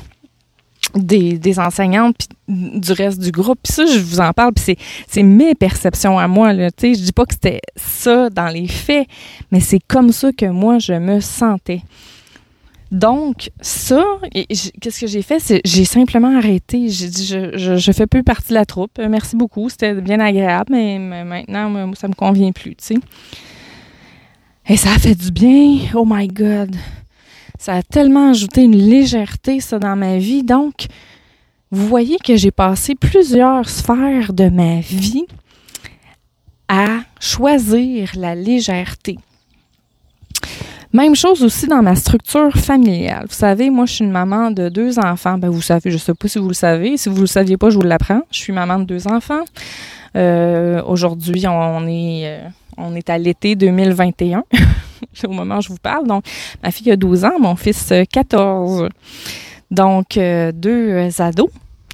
des, 0.95 1.59
enseignantes 1.59 2.15
puis 2.17 2.27
du 2.47 2.91
reste 2.91 3.19
du 3.19 3.31
groupe. 3.31 3.59
Ça, 3.63 3.85
je 3.85 3.99
vous 3.99 4.19
en 4.19 4.31
parle, 4.33 4.53
puis 4.53 4.75
c'est 5.07 5.23
mes 5.23 5.55
perceptions 5.55 6.19
à 6.19 6.27
moi. 6.27 6.53
Là, 6.53 6.69
je 6.81 6.87
dis 6.93 7.11
pas 7.11 7.25
que 7.25 7.33
c'était 7.33 7.61
ça 7.75 8.29
dans 8.29 8.47
les 8.47 8.67
faits, 8.67 9.07
mais 9.51 9.59
c'est 9.59 9.79
comme 9.87 10.11
ça 10.11 10.31
que 10.31 10.45
moi, 10.45 10.79
je 10.79 10.93
me 10.93 11.19
sentais. 11.19 11.81
Donc, 12.91 13.51
ça, 13.61 14.03
qu'est-ce 14.33 14.99
que 14.99 15.07
j'ai 15.07 15.21
fait? 15.21 15.39
C'est 15.39 15.61
j'ai 15.63 15.85
simplement 15.85 16.37
arrêté. 16.37 16.89
J'ai 16.89 17.07
dit, 17.07 17.25
je, 17.25 17.91
fais 17.93 18.05
plus 18.05 18.23
partie 18.23 18.49
de 18.49 18.55
la 18.55 18.65
troupe. 18.65 18.99
Merci 19.09 19.37
beaucoup. 19.37 19.69
C'était 19.69 19.93
bien 19.93 20.19
agréable, 20.19 20.71
mais, 20.71 20.99
maintenant, 20.99 21.93
ça 21.93 22.09
me 22.09 22.13
convient 22.13 22.51
plus, 22.51 22.75
tu 22.75 22.95
sais. 22.95 22.95
Et 24.67 24.75
ça 24.75 24.91
a 24.91 24.99
fait 24.99 25.15
du 25.15 25.31
bien. 25.31 25.79
Oh 25.95 26.05
my 26.05 26.27
God. 26.27 26.75
Ça 27.61 27.75
a 27.75 27.83
tellement 27.83 28.31
ajouté 28.31 28.63
une 28.63 28.75
légèreté, 28.75 29.59
ça, 29.59 29.77
dans 29.77 29.95
ma 29.95 30.17
vie. 30.17 30.41
Donc, 30.41 30.87
vous 31.69 31.87
voyez 31.87 32.17
que 32.17 32.35
j'ai 32.35 32.49
passé 32.49 32.95
plusieurs 32.95 33.69
sphères 33.69 34.33
de 34.33 34.49
ma 34.49 34.79
vie 34.79 35.27
à 36.67 37.01
choisir 37.19 38.13
la 38.15 38.33
légèreté. 38.33 39.19
Même 40.91 41.13
chose 41.13 41.43
aussi 41.43 41.67
dans 41.67 41.83
ma 41.83 41.93
structure 41.93 42.51
familiale. 42.57 43.27
Vous 43.29 43.35
savez, 43.35 43.69
moi, 43.69 43.85
je 43.85 43.93
suis 43.93 44.05
une 44.05 44.11
maman 44.11 44.49
de 44.49 44.67
deux 44.67 44.97
enfants. 44.97 45.37
Ben, 45.37 45.49
vous 45.49 45.61
savez, 45.61 45.91
je 45.91 45.97
sais 45.97 46.15
pas 46.15 46.27
si 46.27 46.39
vous 46.39 46.47
le 46.47 46.55
savez. 46.55 46.97
Si 46.97 47.09
vous 47.09 47.21
le 47.21 47.27
saviez 47.27 47.57
pas, 47.57 47.69
je 47.69 47.75
vous 47.75 47.83
l'apprends. 47.83 48.23
Je 48.31 48.39
suis 48.39 48.53
maman 48.53 48.79
de 48.79 48.85
deux 48.85 49.07
enfants. 49.07 49.43
Euh, 50.15 50.81
Aujourd'hui, 50.87 51.45
on 51.47 51.87
est, 51.87 52.23
euh, 52.25 52.39
on 52.75 52.95
est 52.95 53.07
à 53.11 53.19
l'été 53.19 53.55
2021. 53.55 54.45
au 55.25 55.31
moment 55.31 55.57
où 55.57 55.61
je 55.61 55.69
vous 55.69 55.77
parle. 55.81 56.07
Donc, 56.07 56.23
ma 56.63 56.71
fille 56.71 56.91
a 56.91 56.95
12 56.95 57.25
ans, 57.25 57.39
mon 57.39 57.55
fils 57.55 57.93
14. 58.11 58.89
Donc, 59.69 60.17
deux 60.17 61.21
ados. 61.21 61.49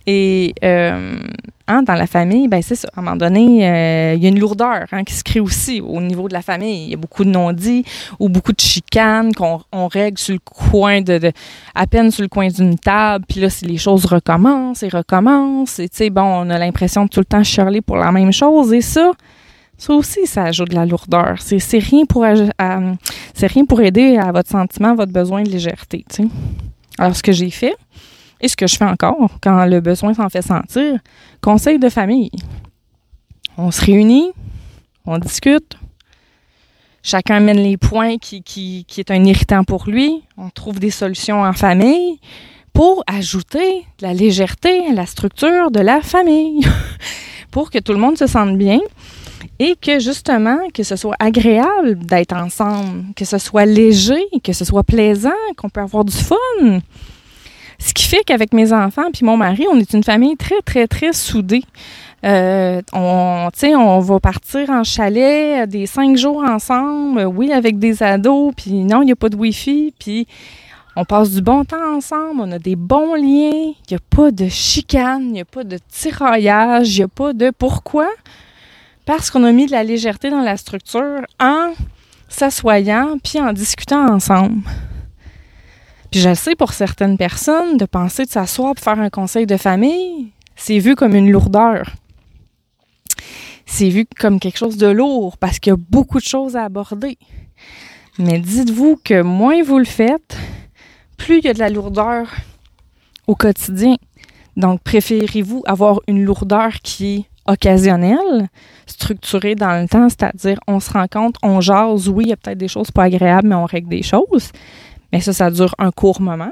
Et 0.10 0.56
euh, 0.64 1.20
hein, 1.68 1.84
dans 1.84 1.94
la 1.94 2.08
famille, 2.08 2.48
ben 2.48 2.62
c'est 2.62 2.76
ça. 2.76 2.88
À 2.96 3.02
un 3.02 3.04
moment 3.04 3.18
donné, 3.18 3.68
euh, 3.68 4.14
il 4.16 4.24
y 4.24 4.26
a 4.26 4.30
une 4.30 4.40
lourdeur 4.40 4.86
hein, 4.94 5.04
qui 5.04 5.14
se 5.14 5.22
crée 5.22 5.42
aussi 5.42 5.82
au 5.82 6.00
niveau 6.00 6.30
de 6.30 6.34
la 6.34 6.42
famille. 6.42 6.86
Il 6.86 6.90
y 6.92 6.94
a 6.94 6.98
beaucoup 6.98 7.26
de 7.26 7.30
non-dits 7.30 7.84
ou 8.18 8.30
beaucoup 8.30 8.54
de 8.54 8.62
chicanes 8.62 9.34
qu'on 9.34 9.60
on 9.74 9.88
règle 9.88 10.18
sur 10.18 10.34
le 10.34 10.40
coin 10.40 11.02
de, 11.02 11.34
à 11.76 11.88
peine 11.88 12.10
sur 12.10 12.22
le 12.22 12.30
coin 12.30 12.48
d'une 12.48 12.80
table. 12.80 13.26
Puis 13.28 13.42
là, 13.42 13.50
si 13.50 13.66
les 13.66 13.78
choses 13.78 14.06
recommencent 14.06 14.82
et 14.82 14.88
recommencent, 14.88 15.80
et 15.80 15.90
tu 15.90 15.98
sais, 15.98 16.10
bon, 16.10 16.24
on 16.24 16.50
a 16.50 16.58
l'impression 16.58 17.04
de 17.04 17.10
tout 17.10 17.20
le 17.20 17.26
temps 17.26 17.44
chialer 17.44 17.82
pour 17.82 17.98
la 17.98 18.14
même 18.14 18.32
chose. 18.32 18.72
Et 18.72 18.82
ça, 18.82 19.12
ça 19.78 19.94
aussi, 19.94 20.26
ça 20.26 20.46
ajoute 20.46 20.70
de 20.70 20.76
la 20.76 20.86
lourdeur. 20.86 21.36
C'est, 21.40 21.60
c'est 21.60 21.80
rien 21.80 22.06
pour 22.06 22.26
c'est 23.34 23.48
rien 23.48 23.66
pour 23.66 23.82
aider 23.82 24.18
à 24.18 24.32
votre 24.32 24.50
sentiment, 24.50 24.96
votre 24.96 25.12
besoin 25.12 25.44
de 25.44 25.50
légèreté. 25.50 26.04
Alors, 26.98 27.16
ce 27.16 27.22
que 27.22 27.32
j'ai 27.32 27.52
fait, 27.52 27.76
et 28.42 28.48
ce 28.48 28.56
que 28.56 28.68
je 28.68 28.76
fais 28.76 28.86
encore 28.86 29.38
quand 29.42 29.66
le 29.66 29.80
besoin 29.80 30.14
s'en 30.14 30.30
fait 30.30 30.42
sentir, 30.42 31.00
conseil 31.42 31.80
de 31.80 31.90
famille. 31.90 32.32
On 33.58 33.72
se 33.72 33.84
réunit, 33.84 34.32
on 35.06 35.18
discute, 35.18 35.78
chacun 37.02 37.40
mène 37.40 37.58
les 37.58 37.78
points 37.78 38.18
qui, 38.18 38.44
qui, 38.44 38.86
qui 38.88 39.00
est 39.00 39.12
un 39.12 39.24
irritant 39.24 39.64
pour 39.64 39.88
lui, 39.88 40.24
on 40.38 40.50
trouve 40.50 40.80
des 40.80 40.92
solutions 40.92 41.42
en 41.42 41.54
famille 41.54 42.20
pour 42.74 43.04
ajouter 43.08 43.86
de 43.98 44.06
la 44.06 44.14
légèreté 44.14 44.86
à 44.88 44.94
la 44.94 45.08
structure 45.08 45.72
de 45.72 45.80
la 45.80 46.02
famille, 46.02 46.64
pour 47.52 47.72
que 47.72 47.80
tout 47.80 47.94
le 47.94 48.00
monde 48.00 48.18
se 48.18 48.28
sente 48.28 48.56
bien 48.56 48.80
et 49.60 49.76
que 49.76 50.00
justement, 50.00 50.58
que 50.74 50.84
ce 50.84 50.96
soit 50.96 51.16
agréable 51.20 51.98
d'être 52.00 52.36
ensemble, 52.36 53.06
que 53.16 53.26
ce 53.26 53.38
soit 53.38 53.66
léger, 53.66 54.24
que 54.44 54.54
ce 54.54 54.66
soit 54.66 54.84
plaisant, 54.84 55.30
qu'on 55.58 55.70
peut 55.70 55.82
avoir 55.82 56.06
du 56.06 56.16
fun. 56.16 56.80
Ce 57.80 57.94
qui 57.94 58.06
fait 58.06 58.24
qu'avec 58.26 58.54
mes 58.54 58.74
enfants 58.74 59.10
puis 59.14 59.26
mon 59.26 59.38
mari, 59.38 59.66
on 59.72 59.80
est 59.80 59.94
une 59.94 60.04
famille 60.04 60.36
très, 60.36 60.62
très, 60.64 60.88
très 60.88 61.14
soudée. 61.14 61.64
Euh, 62.26 62.82
on, 62.94 63.50
on 63.64 64.00
va 64.00 64.20
partir 64.20 64.70
en 64.72 64.84
chalet 64.84 65.64
euh, 65.64 65.66
des 65.68 65.86
cinq 65.86 66.18
jours 66.18 66.44
ensemble, 66.44 67.24
oui, 67.26 67.52
avec 67.52 67.78
des 67.78 68.02
ados, 68.02 68.54
puis 68.58 68.72
non, 68.72 69.04
il 69.04 69.06
n'y 69.06 69.12
a 69.12 69.16
pas 69.16 69.30
de 69.30 69.36
Wi-Fi, 69.36 69.94
puis 70.00 70.28
on 70.96 71.06
passe 71.06 71.30
du 71.30 71.42
bon 71.44 71.64
temps 71.64 71.96
ensemble, 71.96 72.42
on 72.42 72.52
a 72.52 72.58
des 72.58 72.76
bons 72.76 73.14
liens, 73.14 73.72
il 73.72 73.92
n'y 73.92 73.98
a 73.98 74.00
pas 74.10 74.32
de 74.32 74.48
chicane, 74.48 75.26
il 75.26 75.32
n'y 75.34 75.42
a 75.42 75.46
pas 75.46 75.64
de 75.64 75.78
tiraillage, 75.92 76.96
il 76.96 77.02
n'y 77.02 77.04
a 77.04 77.08
pas 77.08 77.34
de 77.34 77.52
pourquoi? 77.52 78.08
Parce 79.08 79.32
qu'on 79.32 79.46
a 79.46 79.54
mis 79.54 79.68
de 79.68 79.72
la 79.72 79.86
légèreté 79.86 80.30
dans 80.30 80.42
la 80.42 80.58
structure 80.58 81.22
en 81.40 81.72
s'assoyant 82.28 83.18
puis 83.24 83.40
en 83.40 83.54
discutant 83.54 84.06
ensemble. 84.06 84.62
Puis 86.12 86.20
je 86.20 86.34
sais 86.34 86.56
pour 86.56 86.74
certaines 86.74 87.18
personnes, 87.18 87.78
de 87.78 87.86
penser 87.86 88.26
de 88.26 88.30
s'asseoir 88.30 88.76
pour 88.76 88.84
faire 88.84 89.00
un 89.00 89.10
conseil 89.10 89.46
de 89.46 89.56
famille, 89.56 90.34
c'est 90.58 90.80
vu 90.80 90.96
comme 90.96 91.16
une 91.16 91.32
lourdeur. 91.32 91.90
C'est 93.66 93.88
vu 93.88 94.06
comme 94.20 94.42
quelque 94.42 94.58
chose 94.58 94.76
de 94.76 94.88
lourd 94.88 95.38
parce 95.38 95.60
qu'il 95.60 95.72
y 95.72 95.74
a 95.74 95.80
beaucoup 95.90 96.20
de 96.20 96.26
choses 96.26 96.58
à 96.58 96.66
aborder. 96.66 97.18
Mais 98.20 98.40
dites-vous 98.40 99.00
que 99.02 99.22
moins 99.22 99.64
vous 99.64 99.80
le 99.80 99.86
faites, 99.86 100.38
plus 101.16 101.38
il 101.38 101.46
y 101.46 101.50
a 101.50 101.54
de 101.54 101.60
la 101.60 101.70
lourdeur 101.70 102.28
au 103.26 103.36
quotidien. 103.36 103.96
Donc, 104.58 104.82
préférez-vous 104.82 105.64
avoir 105.66 106.02
une 106.08 106.26
lourdeur 106.26 106.74
qui 106.84 107.16
est 107.16 107.26
occasionnelle, 107.48 108.50
structurée 108.88 109.56
dans 109.56 109.82
le 109.82 109.88
temps, 109.88 110.10
c'est-à-dire 110.10 110.60
on 110.68 110.80
se 110.80 110.92
rencontre, 110.92 111.40
on 111.44 111.62
jase, 111.62 112.10
oui, 112.10 112.26
il 112.26 112.30
y 112.30 112.34
a 112.34 112.38
peut-être 112.38 112.58
des 112.58 112.68
choses 112.68 112.92
pas 112.92 113.04
agréables, 113.04 113.48
mais 113.48 113.56
on 113.56 113.66
règle 113.66 113.90
des 113.90 114.04
choses. 114.04 114.52
Mais 115.12 115.22
ça, 115.22 115.34
ça 115.34 115.52
dure 115.52 115.76
un 115.78 115.92
court 115.92 116.22
moment. 116.22 116.52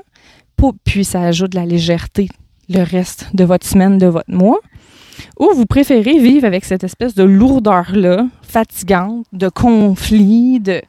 Puis 0.84 1.06
ça 1.06 1.22
ajoute 1.22 1.52
de 1.52 1.58
la 1.58 1.66
légèreté 1.66 2.30
le 2.70 2.84
reste 2.84 3.28
de 3.34 3.44
votre 3.44 3.68
semaine, 3.68 3.98
de 3.98 4.08
votre 4.08 4.32
mois. 4.32 4.60
Ou 5.40 5.50
vous 5.54 5.66
préférez 5.66 6.18
vivre 6.20 6.46
avec 6.46 6.66
cette 6.66 6.84
espèce 6.84 7.16
de 7.16 7.24
lourdeur-là, 7.24 8.28
fatigante, 8.42 9.26
de 9.34 9.50
conflit, 9.50 10.60
de, 10.60 10.82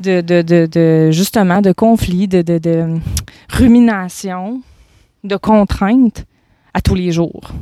de, 0.00 0.20
de, 0.20 0.66
de, 0.66 1.10
justement 1.10 1.60
de 1.60 1.72
conflit, 1.72 2.28
de, 2.28 2.42
de, 2.42 2.58
de 2.58 2.98
rumination, 3.50 4.62
de 5.24 5.36
contraintes 5.36 6.24
à 6.74 6.80
tous 6.80 6.94
les 6.94 7.12
jours. 7.12 7.52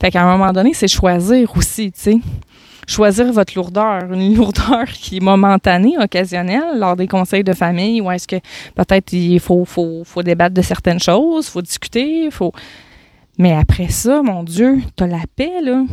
Fait 0.00 0.10
qu'à 0.10 0.22
un 0.22 0.36
moment 0.36 0.52
donné, 0.52 0.74
c'est 0.74 0.88
choisir 0.88 1.56
aussi, 1.56 1.92
tu 1.92 2.00
sais 2.00 2.18
choisir 2.88 3.30
votre 3.32 3.52
lourdeur, 3.54 4.12
une 4.12 4.34
lourdeur 4.36 4.86
qui 4.86 5.18
est 5.18 5.20
momentanée, 5.20 5.96
occasionnelle, 5.98 6.78
lors 6.78 6.96
des 6.96 7.06
conseils 7.06 7.44
de 7.44 7.52
famille, 7.52 8.00
ou 8.00 8.10
est-ce 8.10 8.26
que 8.26 8.36
peut-être 8.74 9.12
il 9.12 9.38
faut, 9.38 9.64
faut, 9.64 10.02
faut 10.04 10.22
débattre 10.22 10.54
de 10.54 10.62
certaines 10.62 10.98
choses, 10.98 11.48
faut 11.48 11.62
discuter, 11.62 12.30
faut... 12.30 12.52
Mais 13.36 13.52
après 13.52 13.88
ça, 13.88 14.22
mon 14.22 14.42
Dieu, 14.42 14.80
t'as 14.96 15.06
la 15.06 15.22
paix, 15.36 15.60
là. 15.62 15.84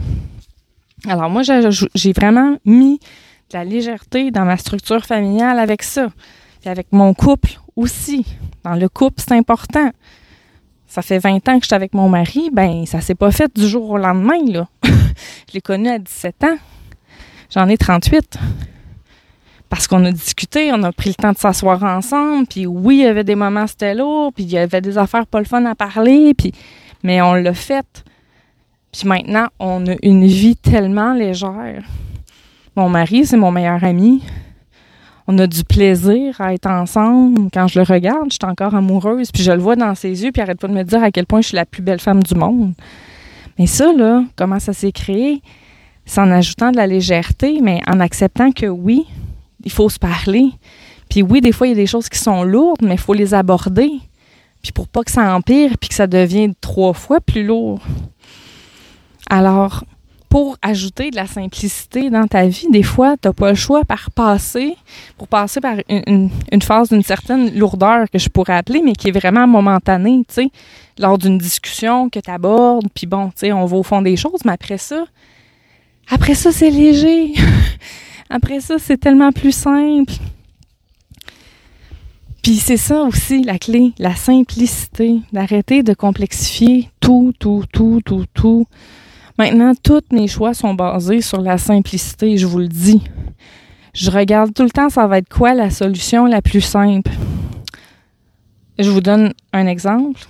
Alors 1.07 1.29
moi, 1.29 1.43
j'ai 1.43 2.13
vraiment 2.13 2.57
mis 2.65 2.99
de 3.51 3.57
la 3.57 3.63
légèreté 3.63 4.31
dans 4.31 4.45
ma 4.45 4.57
structure 4.57 5.05
familiale 5.05 5.59
avec 5.59 5.83
ça. 5.83 6.07
Puis 6.61 6.69
avec 6.71 6.87
mon 6.91 7.13
couple 7.13 7.59
aussi. 7.75 8.25
Dans 8.63 8.73
le 8.73 8.89
couple, 8.89 9.17
c'est 9.21 9.33
important. 9.33 9.91
Ça 10.87 11.01
fait 11.01 11.19
20 11.19 11.47
ans 11.49 11.57
que 11.57 11.63
je 11.63 11.67
suis 11.67 11.75
avec 11.75 11.93
mon 11.93 12.09
mari, 12.09 12.49
ben 12.53 12.85
ça 12.85 13.01
s'est 13.01 13.15
pas 13.15 13.31
fait 13.31 13.51
du 13.55 13.67
jour 13.67 13.89
au 13.89 13.97
lendemain, 13.97 14.39
là. 14.47 14.67
je 14.83 15.53
l'ai 15.53 15.61
connu 15.61 15.89
à 15.89 15.99
17 15.99 16.43
ans. 16.43 16.57
J'en 17.53 17.67
ai 17.67 17.77
38. 17.77 18.37
Parce 19.69 19.87
qu'on 19.87 20.05
a 20.05 20.11
discuté, 20.11 20.71
on 20.73 20.83
a 20.83 20.91
pris 20.91 21.09
le 21.09 21.15
temps 21.15 21.31
de 21.31 21.37
s'asseoir 21.37 21.83
ensemble, 21.83 22.45
puis 22.47 22.65
oui, 22.65 22.97
il 22.97 23.03
y 23.03 23.07
avait 23.07 23.23
des 23.23 23.35
moments 23.35 23.67
c'était 23.67 23.95
lourd, 23.95 24.31
puis 24.33 24.43
il 24.43 24.51
y 24.51 24.57
avait 24.57 24.81
des 24.81 24.97
affaires 24.97 25.25
pas 25.25 25.39
le 25.39 25.45
fun 25.45 25.65
à 25.65 25.75
parler, 25.75 26.33
puis 26.33 26.53
mais 27.03 27.21
on 27.21 27.33
l'a 27.33 27.53
fait. 27.53 28.03
Puis 28.91 29.07
maintenant, 29.07 29.47
on 29.59 29.85
a 29.87 29.95
une 30.01 30.25
vie 30.25 30.55
tellement 30.55 31.13
légère. 31.13 31.83
Mon 32.75 32.89
mari, 32.89 33.25
c'est 33.25 33.37
mon 33.37 33.51
meilleur 33.51 33.83
ami. 33.83 34.23
On 35.27 35.37
a 35.39 35.47
du 35.47 35.63
plaisir 35.63 36.39
à 36.39 36.53
être 36.53 36.67
ensemble. 36.67 37.49
Quand 37.51 37.67
je 37.67 37.79
le 37.79 37.85
regarde, 37.85 38.31
je 38.31 38.37
suis 38.41 38.51
encore 38.51 38.75
amoureuse, 38.75 39.31
puis 39.31 39.41
je 39.41 39.51
le 39.51 39.59
vois 39.59 39.75
dans 39.75 39.95
ses 39.95 40.23
yeux, 40.23 40.31
puis 40.31 40.41
arrête 40.41 40.59
pas 40.59 40.67
de 40.67 40.73
me 40.73 40.83
dire 40.83 41.03
à 41.03 41.11
quel 41.11 41.25
point 41.25 41.41
je 41.41 41.47
suis 41.47 41.55
la 41.55 41.65
plus 41.65 41.81
belle 41.81 41.99
femme 41.99 42.21
du 42.21 42.35
monde. 42.35 42.73
Mais 43.57 43.67
ça, 43.67 43.91
là, 43.93 44.23
comment 44.35 44.59
ça 44.59 44.73
s'est 44.73 44.91
créé? 44.91 45.41
c'est 46.05 46.21
en 46.21 46.31
ajoutant 46.31 46.71
de 46.71 46.77
la 46.77 46.87
légèreté, 46.87 47.59
mais 47.61 47.81
en 47.87 47.99
acceptant 47.99 48.51
que 48.51 48.67
oui, 48.67 49.05
il 49.63 49.71
faut 49.71 49.89
se 49.89 49.99
parler. 49.99 50.51
Puis 51.09 51.23
oui, 51.23 51.41
des 51.41 51.51
fois, 51.51 51.67
il 51.67 51.71
y 51.71 51.73
a 51.73 51.75
des 51.75 51.87
choses 51.87 52.09
qui 52.09 52.19
sont 52.19 52.43
lourdes, 52.43 52.81
mais 52.83 52.93
il 52.93 52.99
faut 52.99 53.13
les 53.13 53.33
aborder. 53.33 53.89
Puis 54.61 54.71
pour 54.71 54.87
pas 54.87 55.03
que 55.03 55.11
ça 55.11 55.35
empire, 55.35 55.77
puis 55.79 55.89
que 55.89 55.95
ça 55.95 56.07
devienne 56.07 56.53
trois 56.61 56.93
fois 56.93 57.19
plus 57.21 57.43
lourd. 57.43 57.81
Alors, 59.29 59.83
pour 60.35 60.57
ajouter 60.61 61.11
de 61.11 61.15
la 61.15 61.27
simplicité 61.27 62.09
dans 62.09 62.27
ta 62.27 62.45
vie, 62.45 62.67
des 62.69 62.83
fois, 62.83 63.15
tu 63.15 63.29
n'as 63.29 63.33
pas 63.33 63.51
le 63.51 63.55
choix 63.55 63.85
par 63.85 64.11
passer, 64.11 64.75
pour 65.17 65.29
passer 65.29 65.61
par 65.61 65.77
une, 65.87 66.29
une 66.51 66.61
phase 66.61 66.89
d'une 66.89 67.03
certaine 67.03 67.57
lourdeur 67.57 68.09
que 68.11 68.19
je 68.19 68.27
pourrais 68.27 68.57
appeler, 68.57 68.81
mais 68.83 68.91
qui 68.91 69.07
est 69.07 69.17
vraiment 69.17 69.47
momentanée, 69.47 70.25
tu 70.27 70.33
sais, 70.33 70.47
lors 70.99 71.17
d'une 71.17 71.37
discussion 71.37 72.09
que 72.09 72.19
tu 72.19 72.29
abordes, 72.29 72.87
puis 72.93 73.07
bon, 73.07 73.27
tu 73.27 73.33
sais, 73.37 73.53
on 73.53 73.65
va 73.65 73.77
au 73.77 73.83
fond 73.83 74.01
des 74.01 74.17
choses, 74.17 74.41
mais 74.43 74.51
après 74.51 74.77
ça, 74.77 75.05
après 76.09 76.35
ça, 76.35 76.51
c'est 76.51 76.69
léger. 76.69 77.31
Après 78.29 78.59
ça, 78.59 78.75
c'est 78.77 78.97
tellement 78.97 79.31
plus 79.31 79.53
simple. 79.53 80.11
Puis 82.43 82.55
c'est 82.55 82.75
ça 82.75 83.03
aussi 83.03 83.41
la 83.41 83.57
clé, 83.57 83.93
la 83.99 84.15
simplicité, 84.15 85.21
d'arrêter 85.31 85.81
de 85.81 85.93
complexifier 85.93 86.89
tout, 86.99 87.33
tout, 87.39 87.63
tout, 87.71 88.01
tout, 88.03 88.25
tout. 88.33 88.67
Maintenant, 89.37 89.73
tous 89.75 90.01
mes 90.11 90.27
choix 90.27 90.53
sont 90.53 90.73
basés 90.73 91.21
sur 91.21 91.41
la 91.41 91.57
simplicité, 91.57 92.37
je 92.37 92.45
vous 92.45 92.59
le 92.59 92.69
dis. 92.69 93.01
Je 93.93 94.09
regarde 94.09 94.53
tout 94.53 94.63
le 94.63 94.69
temps, 94.69 94.89
ça 94.89 95.07
va 95.07 95.17
être 95.17 95.29
quoi 95.29 95.53
la 95.53 95.69
solution 95.69 96.25
la 96.25 96.41
plus 96.41 96.61
simple? 96.61 97.11
Je 98.79 98.89
vous 98.89 99.01
donne 99.01 99.33
un 99.51 99.67
exemple, 99.67 100.21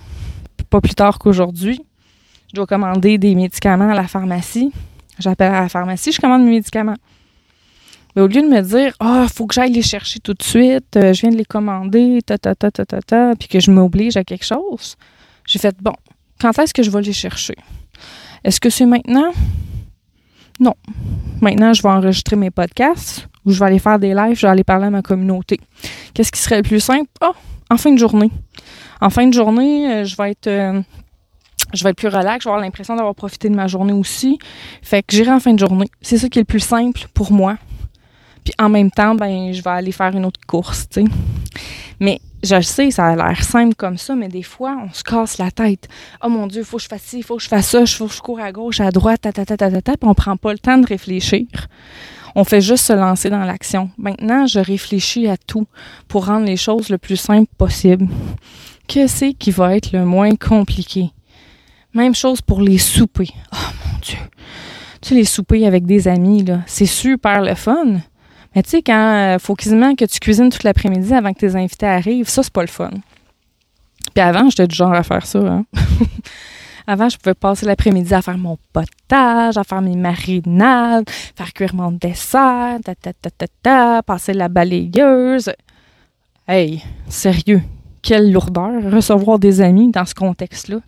pas 0.70 0.80
plus 0.80 0.94
tard 0.94 1.18
qu'aujourd'hui. 1.18 1.80
Je 2.48 2.54
dois 2.54 2.66
commander 2.66 3.18
des 3.18 3.34
médicaments 3.34 3.90
à 3.90 3.94
la 3.94 4.06
pharmacie. 4.08 4.72
J'appelle 5.18 5.52
à 5.52 5.62
la 5.62 5.68
pharmacie, 5.68 6.12
je 6.12 6.20
commande 6.20 6.42
mes 6.42 6.50
médicaments. 6.50 6.96
Mais 8.14 8.22
au 8.22 8.26
lieu 8.26 8.42
de 8.42 8.48
me 8.48 8.60
dire, 8.60 8.94
ah, 8.98 9.26
il 9.28 9.32
faut 9.32 9.46
que 9.46 9.54
j'aille 9.54 9.72
les 9.72 9.82
chercher 9.82 10.20
tout 10.20 10.34
de 10.34 10.42
suite, 10.42 10.96
euh, 10.96 11.12
je 11.12 11.20
viens 11.20 11.30
de 11.30 11.36
les 11.36 11.44
commander, 11.44 12.20
ta, 12.24 12.38
ta, 12.38 12.54
ta, 12.54 12.70
ta, 12.70 12.86
ta, 12.86 13.02
ta, 13.02 13.36
puis 13.36 13.46
que 13.46 13.60
je 13.60 13.70
m'oblige 13.70 14.16
à 14.16 14.24
quelque 14.24 14.44
chose, 14.44 14.96
j'ai 15.46 15.58
fait, 15.58 15.76
bon, 15.80 15.92
quand 16.40 16.58
est-ce 16.58 16.72
que 16.72 16.82
je 16.82 16.90
vais 16.90 17.02
les 17.02 17.12
chercher? 17.12 17.56
Est-ce 18.46 18.60
que 18.60 18.70
c'est 18.70 18.86
maintenant? 18.86 19.32
Non. 20.60 20.74
Maintenant, 21.40 21.72
je 21.72 21.82
vais 21.82 21.88
enregistrer 21.88 22.36
mes 22.36 22.52
podcasts 22.52 23.26
ou 23.44 23.50
je 23.50 23.58
vais 23.58 23.66
aller 23.66 23.80
faire 23.80 23.98
des 23.98 24.14
lives, 24.14 24.36
je 24.36 24.42
vais 24.42 24.52
aller 24.52 24.62
parler 24.62 24.86
à 24.86 24.90
ma 24.90 25.02
communauté. 25.02 25.58
Qu'est-ce 26.14 26.30
qui 26.30 26.40
serait 26.40 26.58
le 26.58 26.62
plus 26.62 26.78
simple? 26.78 27.10
Ah, 27.20 27.32
en 27.70 27.76
fin 27.76 27.92
de 27.92 27.98
journée. 27.98 28.30
En 29.00 29.10
fin 29.10 29.26
de 29.26 29.34
journée, 29.34 29.92
euh, 29.92 30.04
je 30.04 30.14
vais 30.16 30.30
être 30.30 30.46
euh, 30.46 30.80
je 31.74 31.82
vais 31.82 31.90
être 31.90 31.96
plus 31.96 32.06
relax, 32.06 32.44
je 32.44 32.48
vais 32.48 32.52
avoir 32.52 32.60
l'impression 32.60 32.94
d'avoir 32.94 33.16
profité 33.16 33.48
de 33.48 33.56
ma 33.56 33.66
journée 33.66 33.92
aussi. 33.92 34.38
Fait 34.80 35.02
que 35.02 35.16
j'irai 35.16 35.32
en 35.32 35.40
fin 35.40 35.52
de 35.52 35.58
journée. 35.58 35.88
C'est 36.00 36.16
ça 36.16 36.28
qui 36.28 36.38
est 36.38 36.42
le 36.42 36.46
plus 36.46 36.60
simple 36.60 37.00
pour 37.14 37.32
moi. 37.32 37.58
Puis 38.44 38.54
en 38.60 38.68
même 38.68 38.92
temps, 38.92 39.16
ben 39.16 39.52
je 39.52 39.60
vais 39.60 39.70
aller 39.70 39.90
faire 39.90 40.14
une 40.14 40.24
autre 40.24 40.38
course, 40.46 40.88
tu 40.88 41.02
sais. 41.02 41.08
Mais 41.98 42.20
je 42.46 42.60
sais, 42.60 42.90
ça 42.90 43.06
a 43.06 43.16
l'air 43.16 43.42
simple 43.42 43.74
comme 43.74 43.98
ça, 43.98 44.14
mais 44.14 44.28
des 44.28 44.42
fois, 44.42 44.76
on 44.82 44.92
se 44.92 45.02
casse 45.02 45.38
la 45.38 45.50
tête. 45.50 45.88
Oh 46.22 46.28
mon 46.28 46.46
Dieu, 46.46 46.62
il 46.62 46.64
faut 46.64 46.76
que 46.76 46.82
je 46.82 46.88
fasse 46.88 47.02
ci, 47.02 47.18
il 47.18 47.22
faut 47.24 47.36
que 47.36 47.42
je 47.42 47.48
fasse 47.48 47.68
ça, 47.68 47.84
faut 47.86 48.06
que 48.06 48.14
je 48.14 48.20
cours 48.20 48.40
à 48.40 48.52
gauche, 48.52 48.80
à 48.80 48.90
droite, 48.90 49.20
ta, 49.22 49.32
ta, 49.32 49.44
ta, 49.44 49.56
ta, 49.56 49.70
ta, 49.70 49.82
ta, 49.82 49.96
puis 49.96 50.08
on 50.08 50.14
prend 50.14 50.36
pas 50.36 50.52
le 50.52 50.58
temps 50.58 50.78
de 50.78 50.86
réfléchir. 50.86 51.46
On 52.34 52.44
fait 52.44 52.60
juste 52.60 52.84
se 52.84 52.92
lancer 52.92 53.30
dans 53.30 53.44
l'action. 53.44 53.90
Maintenant, 53.96 54.46
je 54.46 54.60
réfléchis 54.60 55.26
à 55.26 55.36
tout 55.36 55.66
pour 56.06 56.26
rendre 56.26 56.44
les 56.44 56.58
choses 56.58 56.90
le 56.90 56.98
plus 56.98 57.16
simple 57.16 57.50
possible. 57.56 58.06
Que 58.86 59.06
c'est 59.06 59.32
qui 59.32 59.50
va 59.50 59.74
être 59.74 59.92
le 59.92 60.04
moins 60.04 60.36
compliqué? 60.36 61.10
Même 61.94 62.14
chose 62.14 62.42
pour 62.42 62.60
les 62.60 62.78
soupers. 62.78 63.32
Oh 63.52 63.56
mon 63.86 63.98
Dieu! 64.00 64.18
Tu 65.00 65.08
sais, 65.08 65.14
les 65.14 65.24
soupers 65.24 65.66
avec 65.66 65.86
des 65.86 66.08
amis, 66.08 66.44
là, 66.44 66.60
c'est 66.66 66.86
super 66.86 67.40
le 67.40 67.54
fun. 67.54 68.00
Mais 68.56 68.62
tu 68.62 68.70
sais, 68.70 68.82
quand 68.82 69.34
il 69.34 69.38
faut 69.38 69.54
quasiment 69.54 69.94
que 69.94 70.06
tu 70.06 70.18
cuisines 70.18 70.48
toute 70.48 70.64
l'après-midi 70.64 71.12
avant 71.12 71.34
que 71.34 71.40
tes 71.40 71.54
invités 71.54 71.84
arrivent, 71.84 72.30
ça, 72.30 72.42
c'est 72.42 72.52
pas 72.52 72.62
le 72.62 72.68
fun. 72.68 72.90
Puis 74.14 74.22
avant, 74.22 74.48
j'étais 74.48 74.66
du 74.66 74.74
genre 74.74 74.94
à 74.94 75.02
faire 75.02 75.26
ça. 75.26 75.40
Hein? 75.40 75.64
avant, 76.86 77.10
je 77.10 77.18
pouvais 77.18 77.34
passer 77.34 77.66
l'après-midi 77.66 78.14
à 78.14 78.22
faire 78.22 78.38
mon 78.38 78.56
potage, 78.72 79.58
à 79.58 79.62
faire 79.62 79.82
mes 79.82 79.94
marinades, 79.94 81.04
faire 81.10 81.52
cuire 81.52 81.74
mon 81.74 81.92
dessert, 81.92 82.78
ta, 82.82 82.94
ta, 82.94 83.12
ta, 83.12 83.30
ta, 83.30 83.46
ta, 83.62 84.02
passer 84.02 84.32
la 84.32 84.48
balayeuse. 84.48 85.52
Hey, 86.48 86.82
sérieux, 87.10 87.60
quelle 88.00 88.32
lourdeur 88.32 88.90
recevoir 88.90 89.38
des 89.38 89.60
amis 89.60 89.90
dans 89.90 90.06
ce 90.06 90.14
contexte-là. 90.14 90.78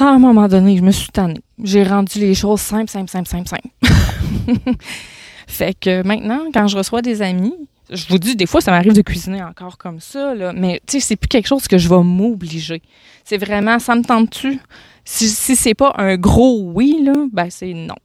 À 0.00 0.08
un 0.08 0.18
moment 0.18 0.48
donné, 0.48 0.76
je 0.76 0.82
me 0.82 0.90
suis 0.90 1.10
tannée. 1.10 1.40
J'ai 1.62 1.84
rendu 1.84 2.18
les 2.18 2.34
choses 2.34 2.60
simples, 2.60 2.90
simples, 2.90 3.10
simples, 3.10 3.28
simples, 3.28 3.48
simples. 3.48 4.74
fait 5.50 5.74
que 5.78 6.02
maintenant, 6.06 6.44
quand 6.54 6.68
je 6.68 6.76
reçois 6.76 7.02
des 7.02 7.22
amis, 7.22 7.54
je 7.90 8.06
vous 8.08 8.18
dis, 8.18 8.36
des 8.36 8.46
fois, 8.46 8.60
ça 8.60 8.70
m'arrive 8.70 8.92
de 8.92 9.02
cuisiner 9.02 9.42
encore 9.42 9.76
comme 9.76 10.00
ça, 10.00 10.34
mais 10.54 10.80
tu 10.86 11.00
sais, 11.00 11.06
c'est 11.08 11.16
plus 11.16 11.28
quelque 11.28 11.48
chose 11.48 11.66
que 11.66 11.76
je 11.76 11.88
vais 11.88 12.02
m'obliger. 12.02 12.82
C'est 13.24 13.36
vraiment, 13.36 13.78
ça 13.78 13.96
me 13.96 14.02
tente-tu? 14.02 14.60
Si, 15.04 15.56
c'est 15.56 15.74
pas 15.74 15.92
un 15.96 16.16
gros 16.16 16.70
oui, 16.72 17.02
là, 17.04 17.12
ben 17.32 17.48
c'est 17.50 17.74
non. 17.74 17.96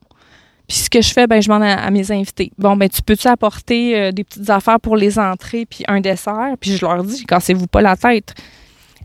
Puis 0.68 0.78
ce 0.78 0.90
que 0.90 1.02
je 1.02 1.14
fais, 1.14 1.28
ben 1.28 1.40
je 1.40 1.48
demande 1.48 1.64
à, 1.64 1.92
mes 1.92 2.12
invités. 2.12 2.52
Bon, 2.58 2.75
ben 2.75 2.90
tu 2.90 3.04
peux-tu 3.04 3.28
apporter 3.28 3.96
euh, 3.96 4.12
des 4.12 4.24
petites 4.24 4.50
affaires 4.50 4.80
pour 4.80 4.98
les 4.98 5.20
entrées 5.20 5.68
puis 5.68 5.84
un 5.88 6.02
dessert? 6.02 6.56
Puis 6.60 6.75
je 6.75 6.84
leur 6.84 7.04
dis, 7.04 7.24
cassez-vous 7.25 7.68
pas 7.68 7.82
la 7.82 7.96
tête. 7.96 8.34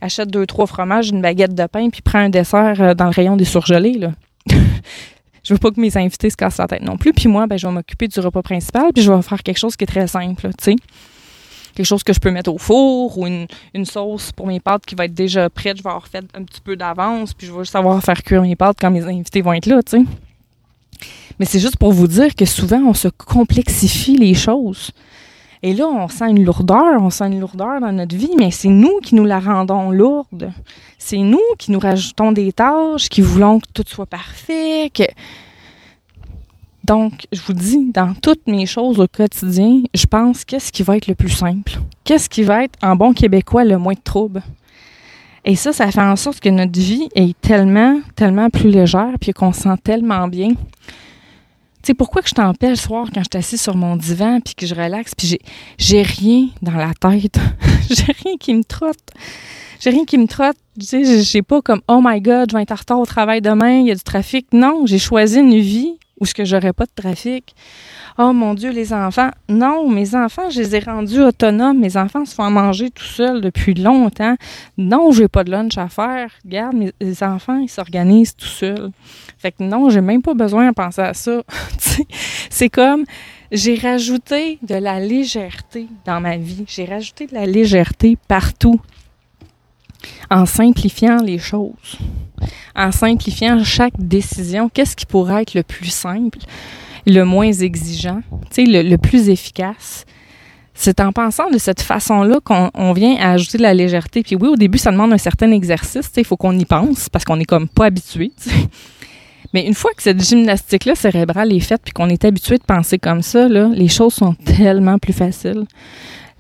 Achète 0.01 0.31
deux, 0.31 0.47
trois 0.47 0.67
fromages, 0.67 1.11
une 1.11 1.21
baguette 1.21 1.55
de 1.55 1.67
pain, 1.67 1.91
puis 1.91 2.01
prends 2.01 2.21
un 2.21 2.31
dessert 2.31 2.81
euh, 2.81 2.95
dans 2.95 3.05
le 3.05 3.11
rayon 3.11 3.37
des 3.37 3.45
surgelés, 3.45 3.99
là. 3.99 4.13
je 5.43 5.55
veux 5.55 5.59
pas 5.59 5.71
que 5.71 5.81
mes 5.81 5.97
invités 5.97 6.31
se 6.31 6.37
cassent 6.37 6.59
la 6.59 6.67
tête 6.67 6.83
non 6.83 6.97
plus. 6.97 7.13
Puis 7.13 7.29
moi, 7.29 7.47
ben, 7.47 7.59
je 7.59 7.67
vais 7.67 7.73
m'occuper 7.73 8.09
du 8.09 8.21
repas 8.21 8.43
principal, 8.43 8.93
puis 8.95 9.03
je 9.03 9.13
vais 9.13 9.23
faire 9.23 9.43
quelque 9.43 9.59
chose 9.59 9.77
qui 9.77 9.85
est 9.85 9.87
très 9.87 10.07
simple, 10.07 10.49
tu 10.59 10.65
sais. 10.65 10.77
Quelque 11.75 11.87
chose 11.87 12.03
que 12.03 12.13
je 12.13 12.19
peux 12.19 12.31
mettre 12.31 12.53
au 12.53 12.59
four 12.59 13.17
ou 13.17 13.27
une, 13.27 13.47
sauce 13.85 14.33
pour 14.33 14.47
mes 14.47 14.61
pâtes 14.61 14.85
qui 14.85 14.95
va 14.95 15.05
être 15.05 15.15
déjà 15.15 15.49
prête. 15.49 15.79
Je 15.79 15.83
vais 15.83 15.89
avoir 15.89 16.09
fait 16.09 16.25
un 16.35 16.43
petit 16.43 16.61
peu 16.61 16.77
d'avance, 16.77 17.33
puis 17.33 17.47
je 17.47 17.53
vais 17.53 17.65
savoir 17.65 18.03
faire 18.03 18.23
cuire 18.23 18.43
mes 18.43 18.57
pâtes 18.57 18.77
quand 18.81 18.91
mes 18.91 19.05
invités 19.05 19.41
vont 19.41 19.53
être 19.53 19.67
là, 19.67 19.83
tu 19.83 19.99
sais. 19.99 20.05
Mais 21.39 21.47
c'est 21.47 21.61
juste 21.61 21.79
pour 21.79 21.93
vous 21.93 22.07
dire 22.07 22.35
que 22.35 22.45
souvent, 22.45 22.83
on 22.87 22.93
se 22.93 23.09
complexifie 23.09 24.17
les 24.17 24.35
choses. 24.35 24.91
Et 25.63 25.75
là, 25.75 25.87
on 25.87 26.09
sent 26.09 26.31
une 26.31 26.45
lourdeur, 26.45 27.03
on 27.03 27.11
sent 27.11 27.27
une 27.27 27.41
lourdeur 27.41 27.81
dans 27.81 27.93
notre 27.93 28.17
vie, 28.17 28.33
mais 28.39 28.51
c'est 28.51 28.69
nous 28.69 28.99
qui 29.03 29.15
nous 29.15 29.27
la 29.27 29.41
rendons 29.41 29.91
lourde. 29.91 30.53
C'est 30.99 31.19
nous 31.19 31.39
qui 31.59 31.71
nous 31.71 31.79
rajoutons 31.79 32.33
des 32.33 32.53
tâches, 32.53 33.11
qui 33.11 33.21
voulons 33.21 33.61
que 33.61 33.67
tout 33.75 33.85
soit 33.87 34.07
parfait. 34.07 34.91
Donc, 36.85 37.27
je 37.31 37.43
vous 37.43 37.53
dis, 37.53 37.91
dans 37.93 38.15
toutes 38.15 38.47
mes 38.47 38.65
choses 38.65 38.99
au 39.01 39.07
quotidien, 39.07 39.83
je 39.95 40.07
pense 40.07 40.47
qu'est-ce 40.47 40.73
qui 40.73 40.83
va 40.83 40.97
être 40.97 41.09
le 41.09 41.15
plus 41.15 41.29
simple? 41.29 41.79
Qu'est-ce 42.05 42.31
qui 42.31 42.43
va 42.43 42.65
être, 42.65 42.79
en 42.83 42.97
bon 42.97 43.13
québécois, 43.13 43.65
le 43.65 43.77
moins 43.77 43.93
de 43.93 44.01
trouble? 44.03 44.43
Et 45.45 45.57
ça, 45.57 45.73
ça 45.73 45.91
fait 45.91 46.01
en 46.01 46.17
sorte 46.17 46.41
que 46.41 46.49
notre 46.49 46.79
vie 46.79 47.09
est 47.15 47.39
tellement, 47.41 48.01
tellement 48.17 48.49
plus 48.49 48.71
légère, 48.71 49.13
puis 49.21 49.33
qu'on 49.33 49.53
se 49.53 49.63
sent 49.63 49.77
tellement 49.85 50.27
bien 50.27 50.53
sais, 51.91 51.95
pourquoi 51.95 52.23
que 52.23 52.29
je 52.29 52.35
t'empêche 52.35 52.71
le 52.71 52.77
soir 52.77 53.09
quand 53.13 53.21
je 53.21 53.29
suis 53.31 53.39
assise 53.39 53.61
sur 53.61 53.77
mon 53.77 53.97
divan 53.97 54.41
puis 54.41 54.55
que 54.55 54.67
je 54.67 54.75
relaxe 54.75 55.15
puis 55.15 55.27
j'ai, 55.27 55.41
j'ai 55.79 56.03
rien 56.03 56.49
dans 56.63 56.73
la 56.73 56.93
tête. 56.95 57.39
j'ai 57.91 58.13
rien 58.25 58.37
qui 58.39 58.55
me 58.55 58.65
trotte. 58.65 59.11
J'ai 59.81 59.91
rien 59.91 60.05
qui 60.05 60.19
me 60.19 60.27
trotte. 60.27 60.57
Tu 60.79 60.87
sais, 60.87 61.23
j'ai 61.23 61.43
pas 61.43 61.63
comme, 61.63 61.81
oh 61.89 62.01
my 62.03 62.21
God, 62.21 62.51
je 62.51 62.57
vais 62.57 62.63
être 62.63 62.73
en 62.73 62.77
retard 62.77 63.01
au 63.01 63.07
travail 63.07 63.41
demain, 63.41 63.79
il 63.79 63.87
y 63.87 63.91
a 63.91 63.95
du 63.95 64.03
trafic. 64.03 64.47
Non, 64.53 64.87
j'ai 64.87 64.99
choisi 64.99 65.39
une 65.39 65.59
vie 65.59 65.99
où 66.21 66.27
ce 66.27 66.35
que 66.35 66.45
j'aurais 66.45 66.73
pas 66.73 66.85
de 66.85 66.93
trafic. 66.95 67.55
Oh 68.19 68.33
mon 68.33 68.55
Dieu, 68.55 68.71
les 68.71 68.93
enfants. 68.93 69.31
Non, 69.49 69.89
mes 69.89 70.15
enfants, 70.15 70.51
je 70.51 70.61
les 70.61 70.77
ai 70.77 70.79
rendus 70.81 71.21
autonomes. 71.21 71.79
Mes 71.79 71.97
enfants 71.97 72.25
se 72.25 72.35
font 72.35 72.51
manger 72.51 72.91
tout 72.91 73.05
seuls 73.05 73.41
depuis 73.41 73.75
longtemps. 73.75 74.37
Non, 74.77 75.11
j'ai 75.11 75.29
pas 75.29 75.45
de 75.45 75.51
lunch 75.51 75.79
à 75.79 75.89
faire. 75.89 76.31
Regarde, 76.45 76.77
mes 76.77 77.23
enfants, 77.23 77.59
ils 77.59 77.71
s'organisent 77.71 78.37
tout 78.37 78.47
seuls. 78.47 78.91
Fait 79.39 79.53
que 79.53 79.63
non, 79.63 79.89
j'ai 79.89 80.03
même 80.03 80.23
pas 80.23 80.35
besoin 80.35 80.69
de 80.69 80.75
penser 80.75 81.01
à 81.01 81.15
ça. 81.15 81.43
c'est 82.51 82.69
comme 82.69 83.05
j'ai 83.53 83.75
rajouté 83.77 84.59
de 84.63 84.75
la 84.75 85.01
légèreté 85.01 85.89
dans 86.05 86.21
ma 86.21 86.37
vie. 86.37 86.65
J'ai 86.69 86.85
rajouté 86.85 87.27
de 87.27 87.35
la 87.35 87.47
légèreté 87.47 88.17
partout 88.29 88.81
en 90.31 90.47
simplifiant 90.47 91.23
les 91.23 91.39
choses, 91.39 91.99
en 92.75 92.93
simplifiant 92.93 93.63
chaque 93.65 93.99
décision. 93.99 94.69
Qu'est-ce 94.69 94.97
qui 94.97 95.07
pourrait 95.07 95.43
être 95.43 95.55
le 95.55 95.63
plus 95.63 95.91
simple? 95.91 96.39
le 97.07 97.25
moins 97.25 97.53
exigeant, 97.53 98.21
sais, 98.51 98.65
le, 98.65 98.97
plus 98.97 99.29
efficace? 99.29 100.05
C'est 100.75 101.01
en 101.01 101.13
pensant 101.13 101.51
de 101.51 101.59
cette 101.59 101.83
façon-là 101.83 102.41
qu'on 102.43 102.93
vient 102.93 103.17
à 103.17 103.33
ajouter 103.33 103.59
de 103.59 103.63
la 103.63 103.75
légèreté. 103.75 104.23
Puis 104.23 104.37
oui, 104.37 104.49
au 104.49 104.57
début, 104.57 104.79
ça 104.79 104.91
demande 104.91 105.13
un 105.13 105.19
certain 105.19 105.51
exercice. 105.51 106.11
Il 106.17 106.25
faut 106.25 106.39
qu'on 106.39 106.59
y 106.59 106.65
pense 106.65 107.09
parce 107.11 107.25
qu'on 107.25 107.39
est 107.39 107.45
comme 107.45 107.69
pas 107.69 107.87
habitué. 107.87 108.33
Mais 109.53 109.67
une 109.67 109.75
fois 109.75 109.91
que 109.95 110.03
cette 110.03 110.23
gymnastique-là 110.23 110.95
cérébrale 110.95 111.53
est 111.53 111.61
faite 111.61 111.83
puis 111.85 111.93
qu'on 111.93 112.09
est 112.09 112.25
habitué 112.25 112.57
de 112.57 112.63
penser 112.63 112.99
comme 112.99 113.21
ça, 113.21 113.49
les 113.49 113.89
choses 113.89 114.15
sont 114.15 114.35
tellement 114.35 114.99
plus 114.99 115.13
faciles. 115.13 115.65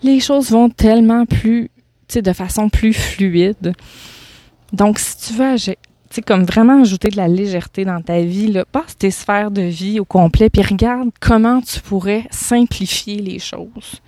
Les 0.03 0.21
choses 0.21 0.51
vont 0.51 0.71
tellement 0.71 1.27
plus, 1.27 1.71
de 2.19 2.33
façon 2.33 2.69
plus 2.69 2.93
fluide. 2.93 3.73
Donc, 4.73 4.99
si 4.99 5.17
tu 5.17 5.33
veux 5.35 5.57
sais, 6.11 6.23
comme 6.23 6.45
vraiment 6.45 6.83
ajouter 6.83 7.09
de 7.09 7.17
la 7.17 7.29
légèreté 7.29 7.85
dans 7.85 8.03
ta 8.03 8.21
vie, 8.21 8.53
passe 8.73 8.97
tes 8.97 9.11
sphères 9.11 9.51
de 9.51 9.63
vie 9.63 10.01
au 10.01 10.05
complet, 10.05 10.51
puis 10.51 10.63
regarde 10.63 11.11
comment 11.21 11.61
tu 11.61 11.81
pourrais 11.81 12.25
simplifier 12.31 13.17
les 13.17 13.39
choses. 13.39 14.01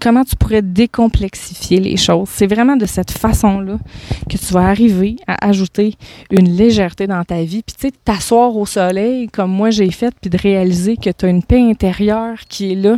Comment 0.00 0.24
tu 0.24 0.36
pourrais 0.36 0.62
décomplexifier 0.62 1.78
les 1.78 1.96
choses. 1.96 2.28
C'est 2.30 2.46
vraiment 2.46 2.76
de 2.76 2.86
cette 2.86 3.10
façon-là 3.10 3.78
que 4.28 4.38
tu 4.38 4.52
vas 4.52 4.66
arriver 4.66 5.16
à 5.26 5.46
ajouter 5.46 5.94
une 6.30 6.56
légèreté 6.56 7.06
dans 7.06 7.22
ta 7.24 7.42
vie. 7.42 7.62
Puis 7.62 7.76
tu 7.78 7.88
sais, 7.88 7.92
t'asseoir 8.04 8.56
au 8.56 8.64
soleil 8.64 9.28
comme 9.28 9.52
moi 9.52 9.70
j'ai 9.70 9.90
fait, 9.90 10.14
puis 10.20 10.30
de 10.30 10.38
réaliser 10.38 10.96
que 10.96 11.10
tu 11.10 11.26
as 11.26 11.28
une 11.28 11.42
paix 11.42 11.60
intérieure 11.60 12.38
qui 12.48 12.72
est 12.72 12.76
là 12.76 12.96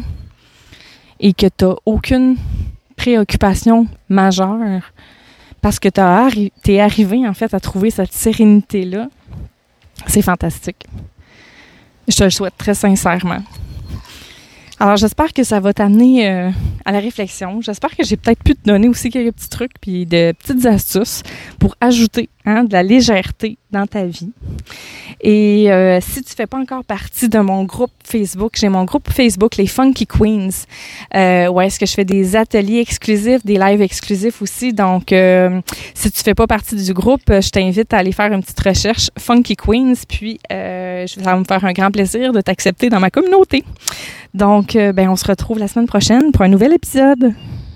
et 1.21 1.33
que 1.33 1.47
tu 1.47 1.65
n'as 1.65 1.75
aucune 1.85 2.37
préoccupation 3.05 3.87
majeure 4.09 4.81
parce 5.61 5.79
que 5.79 5.91
tu 5.91 6.73
es 6.73 6.81
arrivé 6.81 7.29
en 7.29 7.35
fait 7.35 7.53
à 7.53 7.61
trouver 7.61 7.91
cette 7.91 8.15
sérénité-là. 8.15 9.09
C'est 10.07 10.23
fantastique. 10.23 10.87
Je 12.09 12.17
te 12.17 12.25
le 12.25 12.31
souhaite 12.31 12.55
très 12.57 12.73
sincèrement. 12.73 13.43
Alors, 14.81 14.97
j'espère 14.97 15.35
que 15.35 15.45
ça 15.45 15.61
va 15.61 15.75
t'amener 15.75 16.29
euh, 16.29 16.51
à 16.87 16.93
la 16.93 17.01
réflexion. 17.01 17.61
J'espère 17.61 17.95
que 17.95 18.05
j'ai 18.05 18.17
peut-être 18.17 18.43
pu 18.43 18.55
te 18.55 18.67
donner 18.67 18.89
aussi 18.89 19.11
quelques 19.11 19.35
petits 19.35 19.51
trucs 19.51 19.79
puis 19.81 20.07
de 20.07 20.33
petites 20.33 20.65
astuces 20.65 21.23
pour 21.59 21.77
ajouter 21.83 22.31
hein, 22.45 22.65
de 22.65 22.73
la 22.73 22.83
légèreté 22.83 23.59
dans 23.71 23.87
ta 23.87 24.05
vie. 24.05 24.31
Et 25.21 25.73
euh, 25.73 26.01
si 26.01 26.23
tu 26.23 26.35
fais 26.35 26.47
pas 26.47 26.59
encore 26.59 26.85
partie 26.85 27.29
de 27.29 27.39
mon 27.39 27.65
groupe 27.65 27.93
Facebook, 28.05 28.53
j'ai 28.57 28.69
mon 28.69 28.85
groupe 28.85 29.11
Facebook, 29.11 29.57
les 29.57 29.67
Funky 29.67 30.07
Queens, 30.07 30.67
euh, 31.15 31.49
où 31.49 31.61
est-ce 31.61 31.79
que 31.79 31.87
je 31.87 31.93
fais 31.93 32.05
des 32.05 32.37
ateliers 32.37 32.81
exclusifs, 32.81 33.45
des 33.45 33.59
lives 33.59 33.81
exclusifs 33.81 34.43
aussi. 34.43 34.73
Donc, 34.73 35.13
euh, 35.13 35.61
si 35.95 36.11
tu 36.11 36.23
fais 36.23 36.35
pas 36.35 36.47
partie 36.47 36.77
du 36.77 36.93
groupe, 36.93 37.23
je 37.29 37.49
t'invite 37.51 37.93
à 37.95 37.99
aller 37.99 38.13
faire 38.13 38.33
une 38.33 38.43
petite 38.43 38.61
recherche 38.61 39.11
Funky 39.19 39.57
Queens, 39.57 39.95
puis 40.09 40.39
euh, 40.53 41.07
ça 41.07 41.23
va 41.23 41.37
me 41.37 41.45
faire 41.45 41.65
un 41.65 41.73
grand 41.73 41.91
plaisir 41.91 42.33
de 42.33 42.41
t'accepter 42.41 42.89
dans 42.91 43.01
ma 43.01 43.11
communauté. 43.11 43.65
Donc, 44.35 44.75
ben, 44.75 45.09
on 45.09 45.17
se 45.17 45.27
retrouve 45.27 45.59
la 45.59 45.69
semaine 45.69 45.87
prochaine 45.87 46.33
pour 46.33 46.43
un 46.43 46.49
nouvel 46.49 46.73
épisode. 46.73 47.35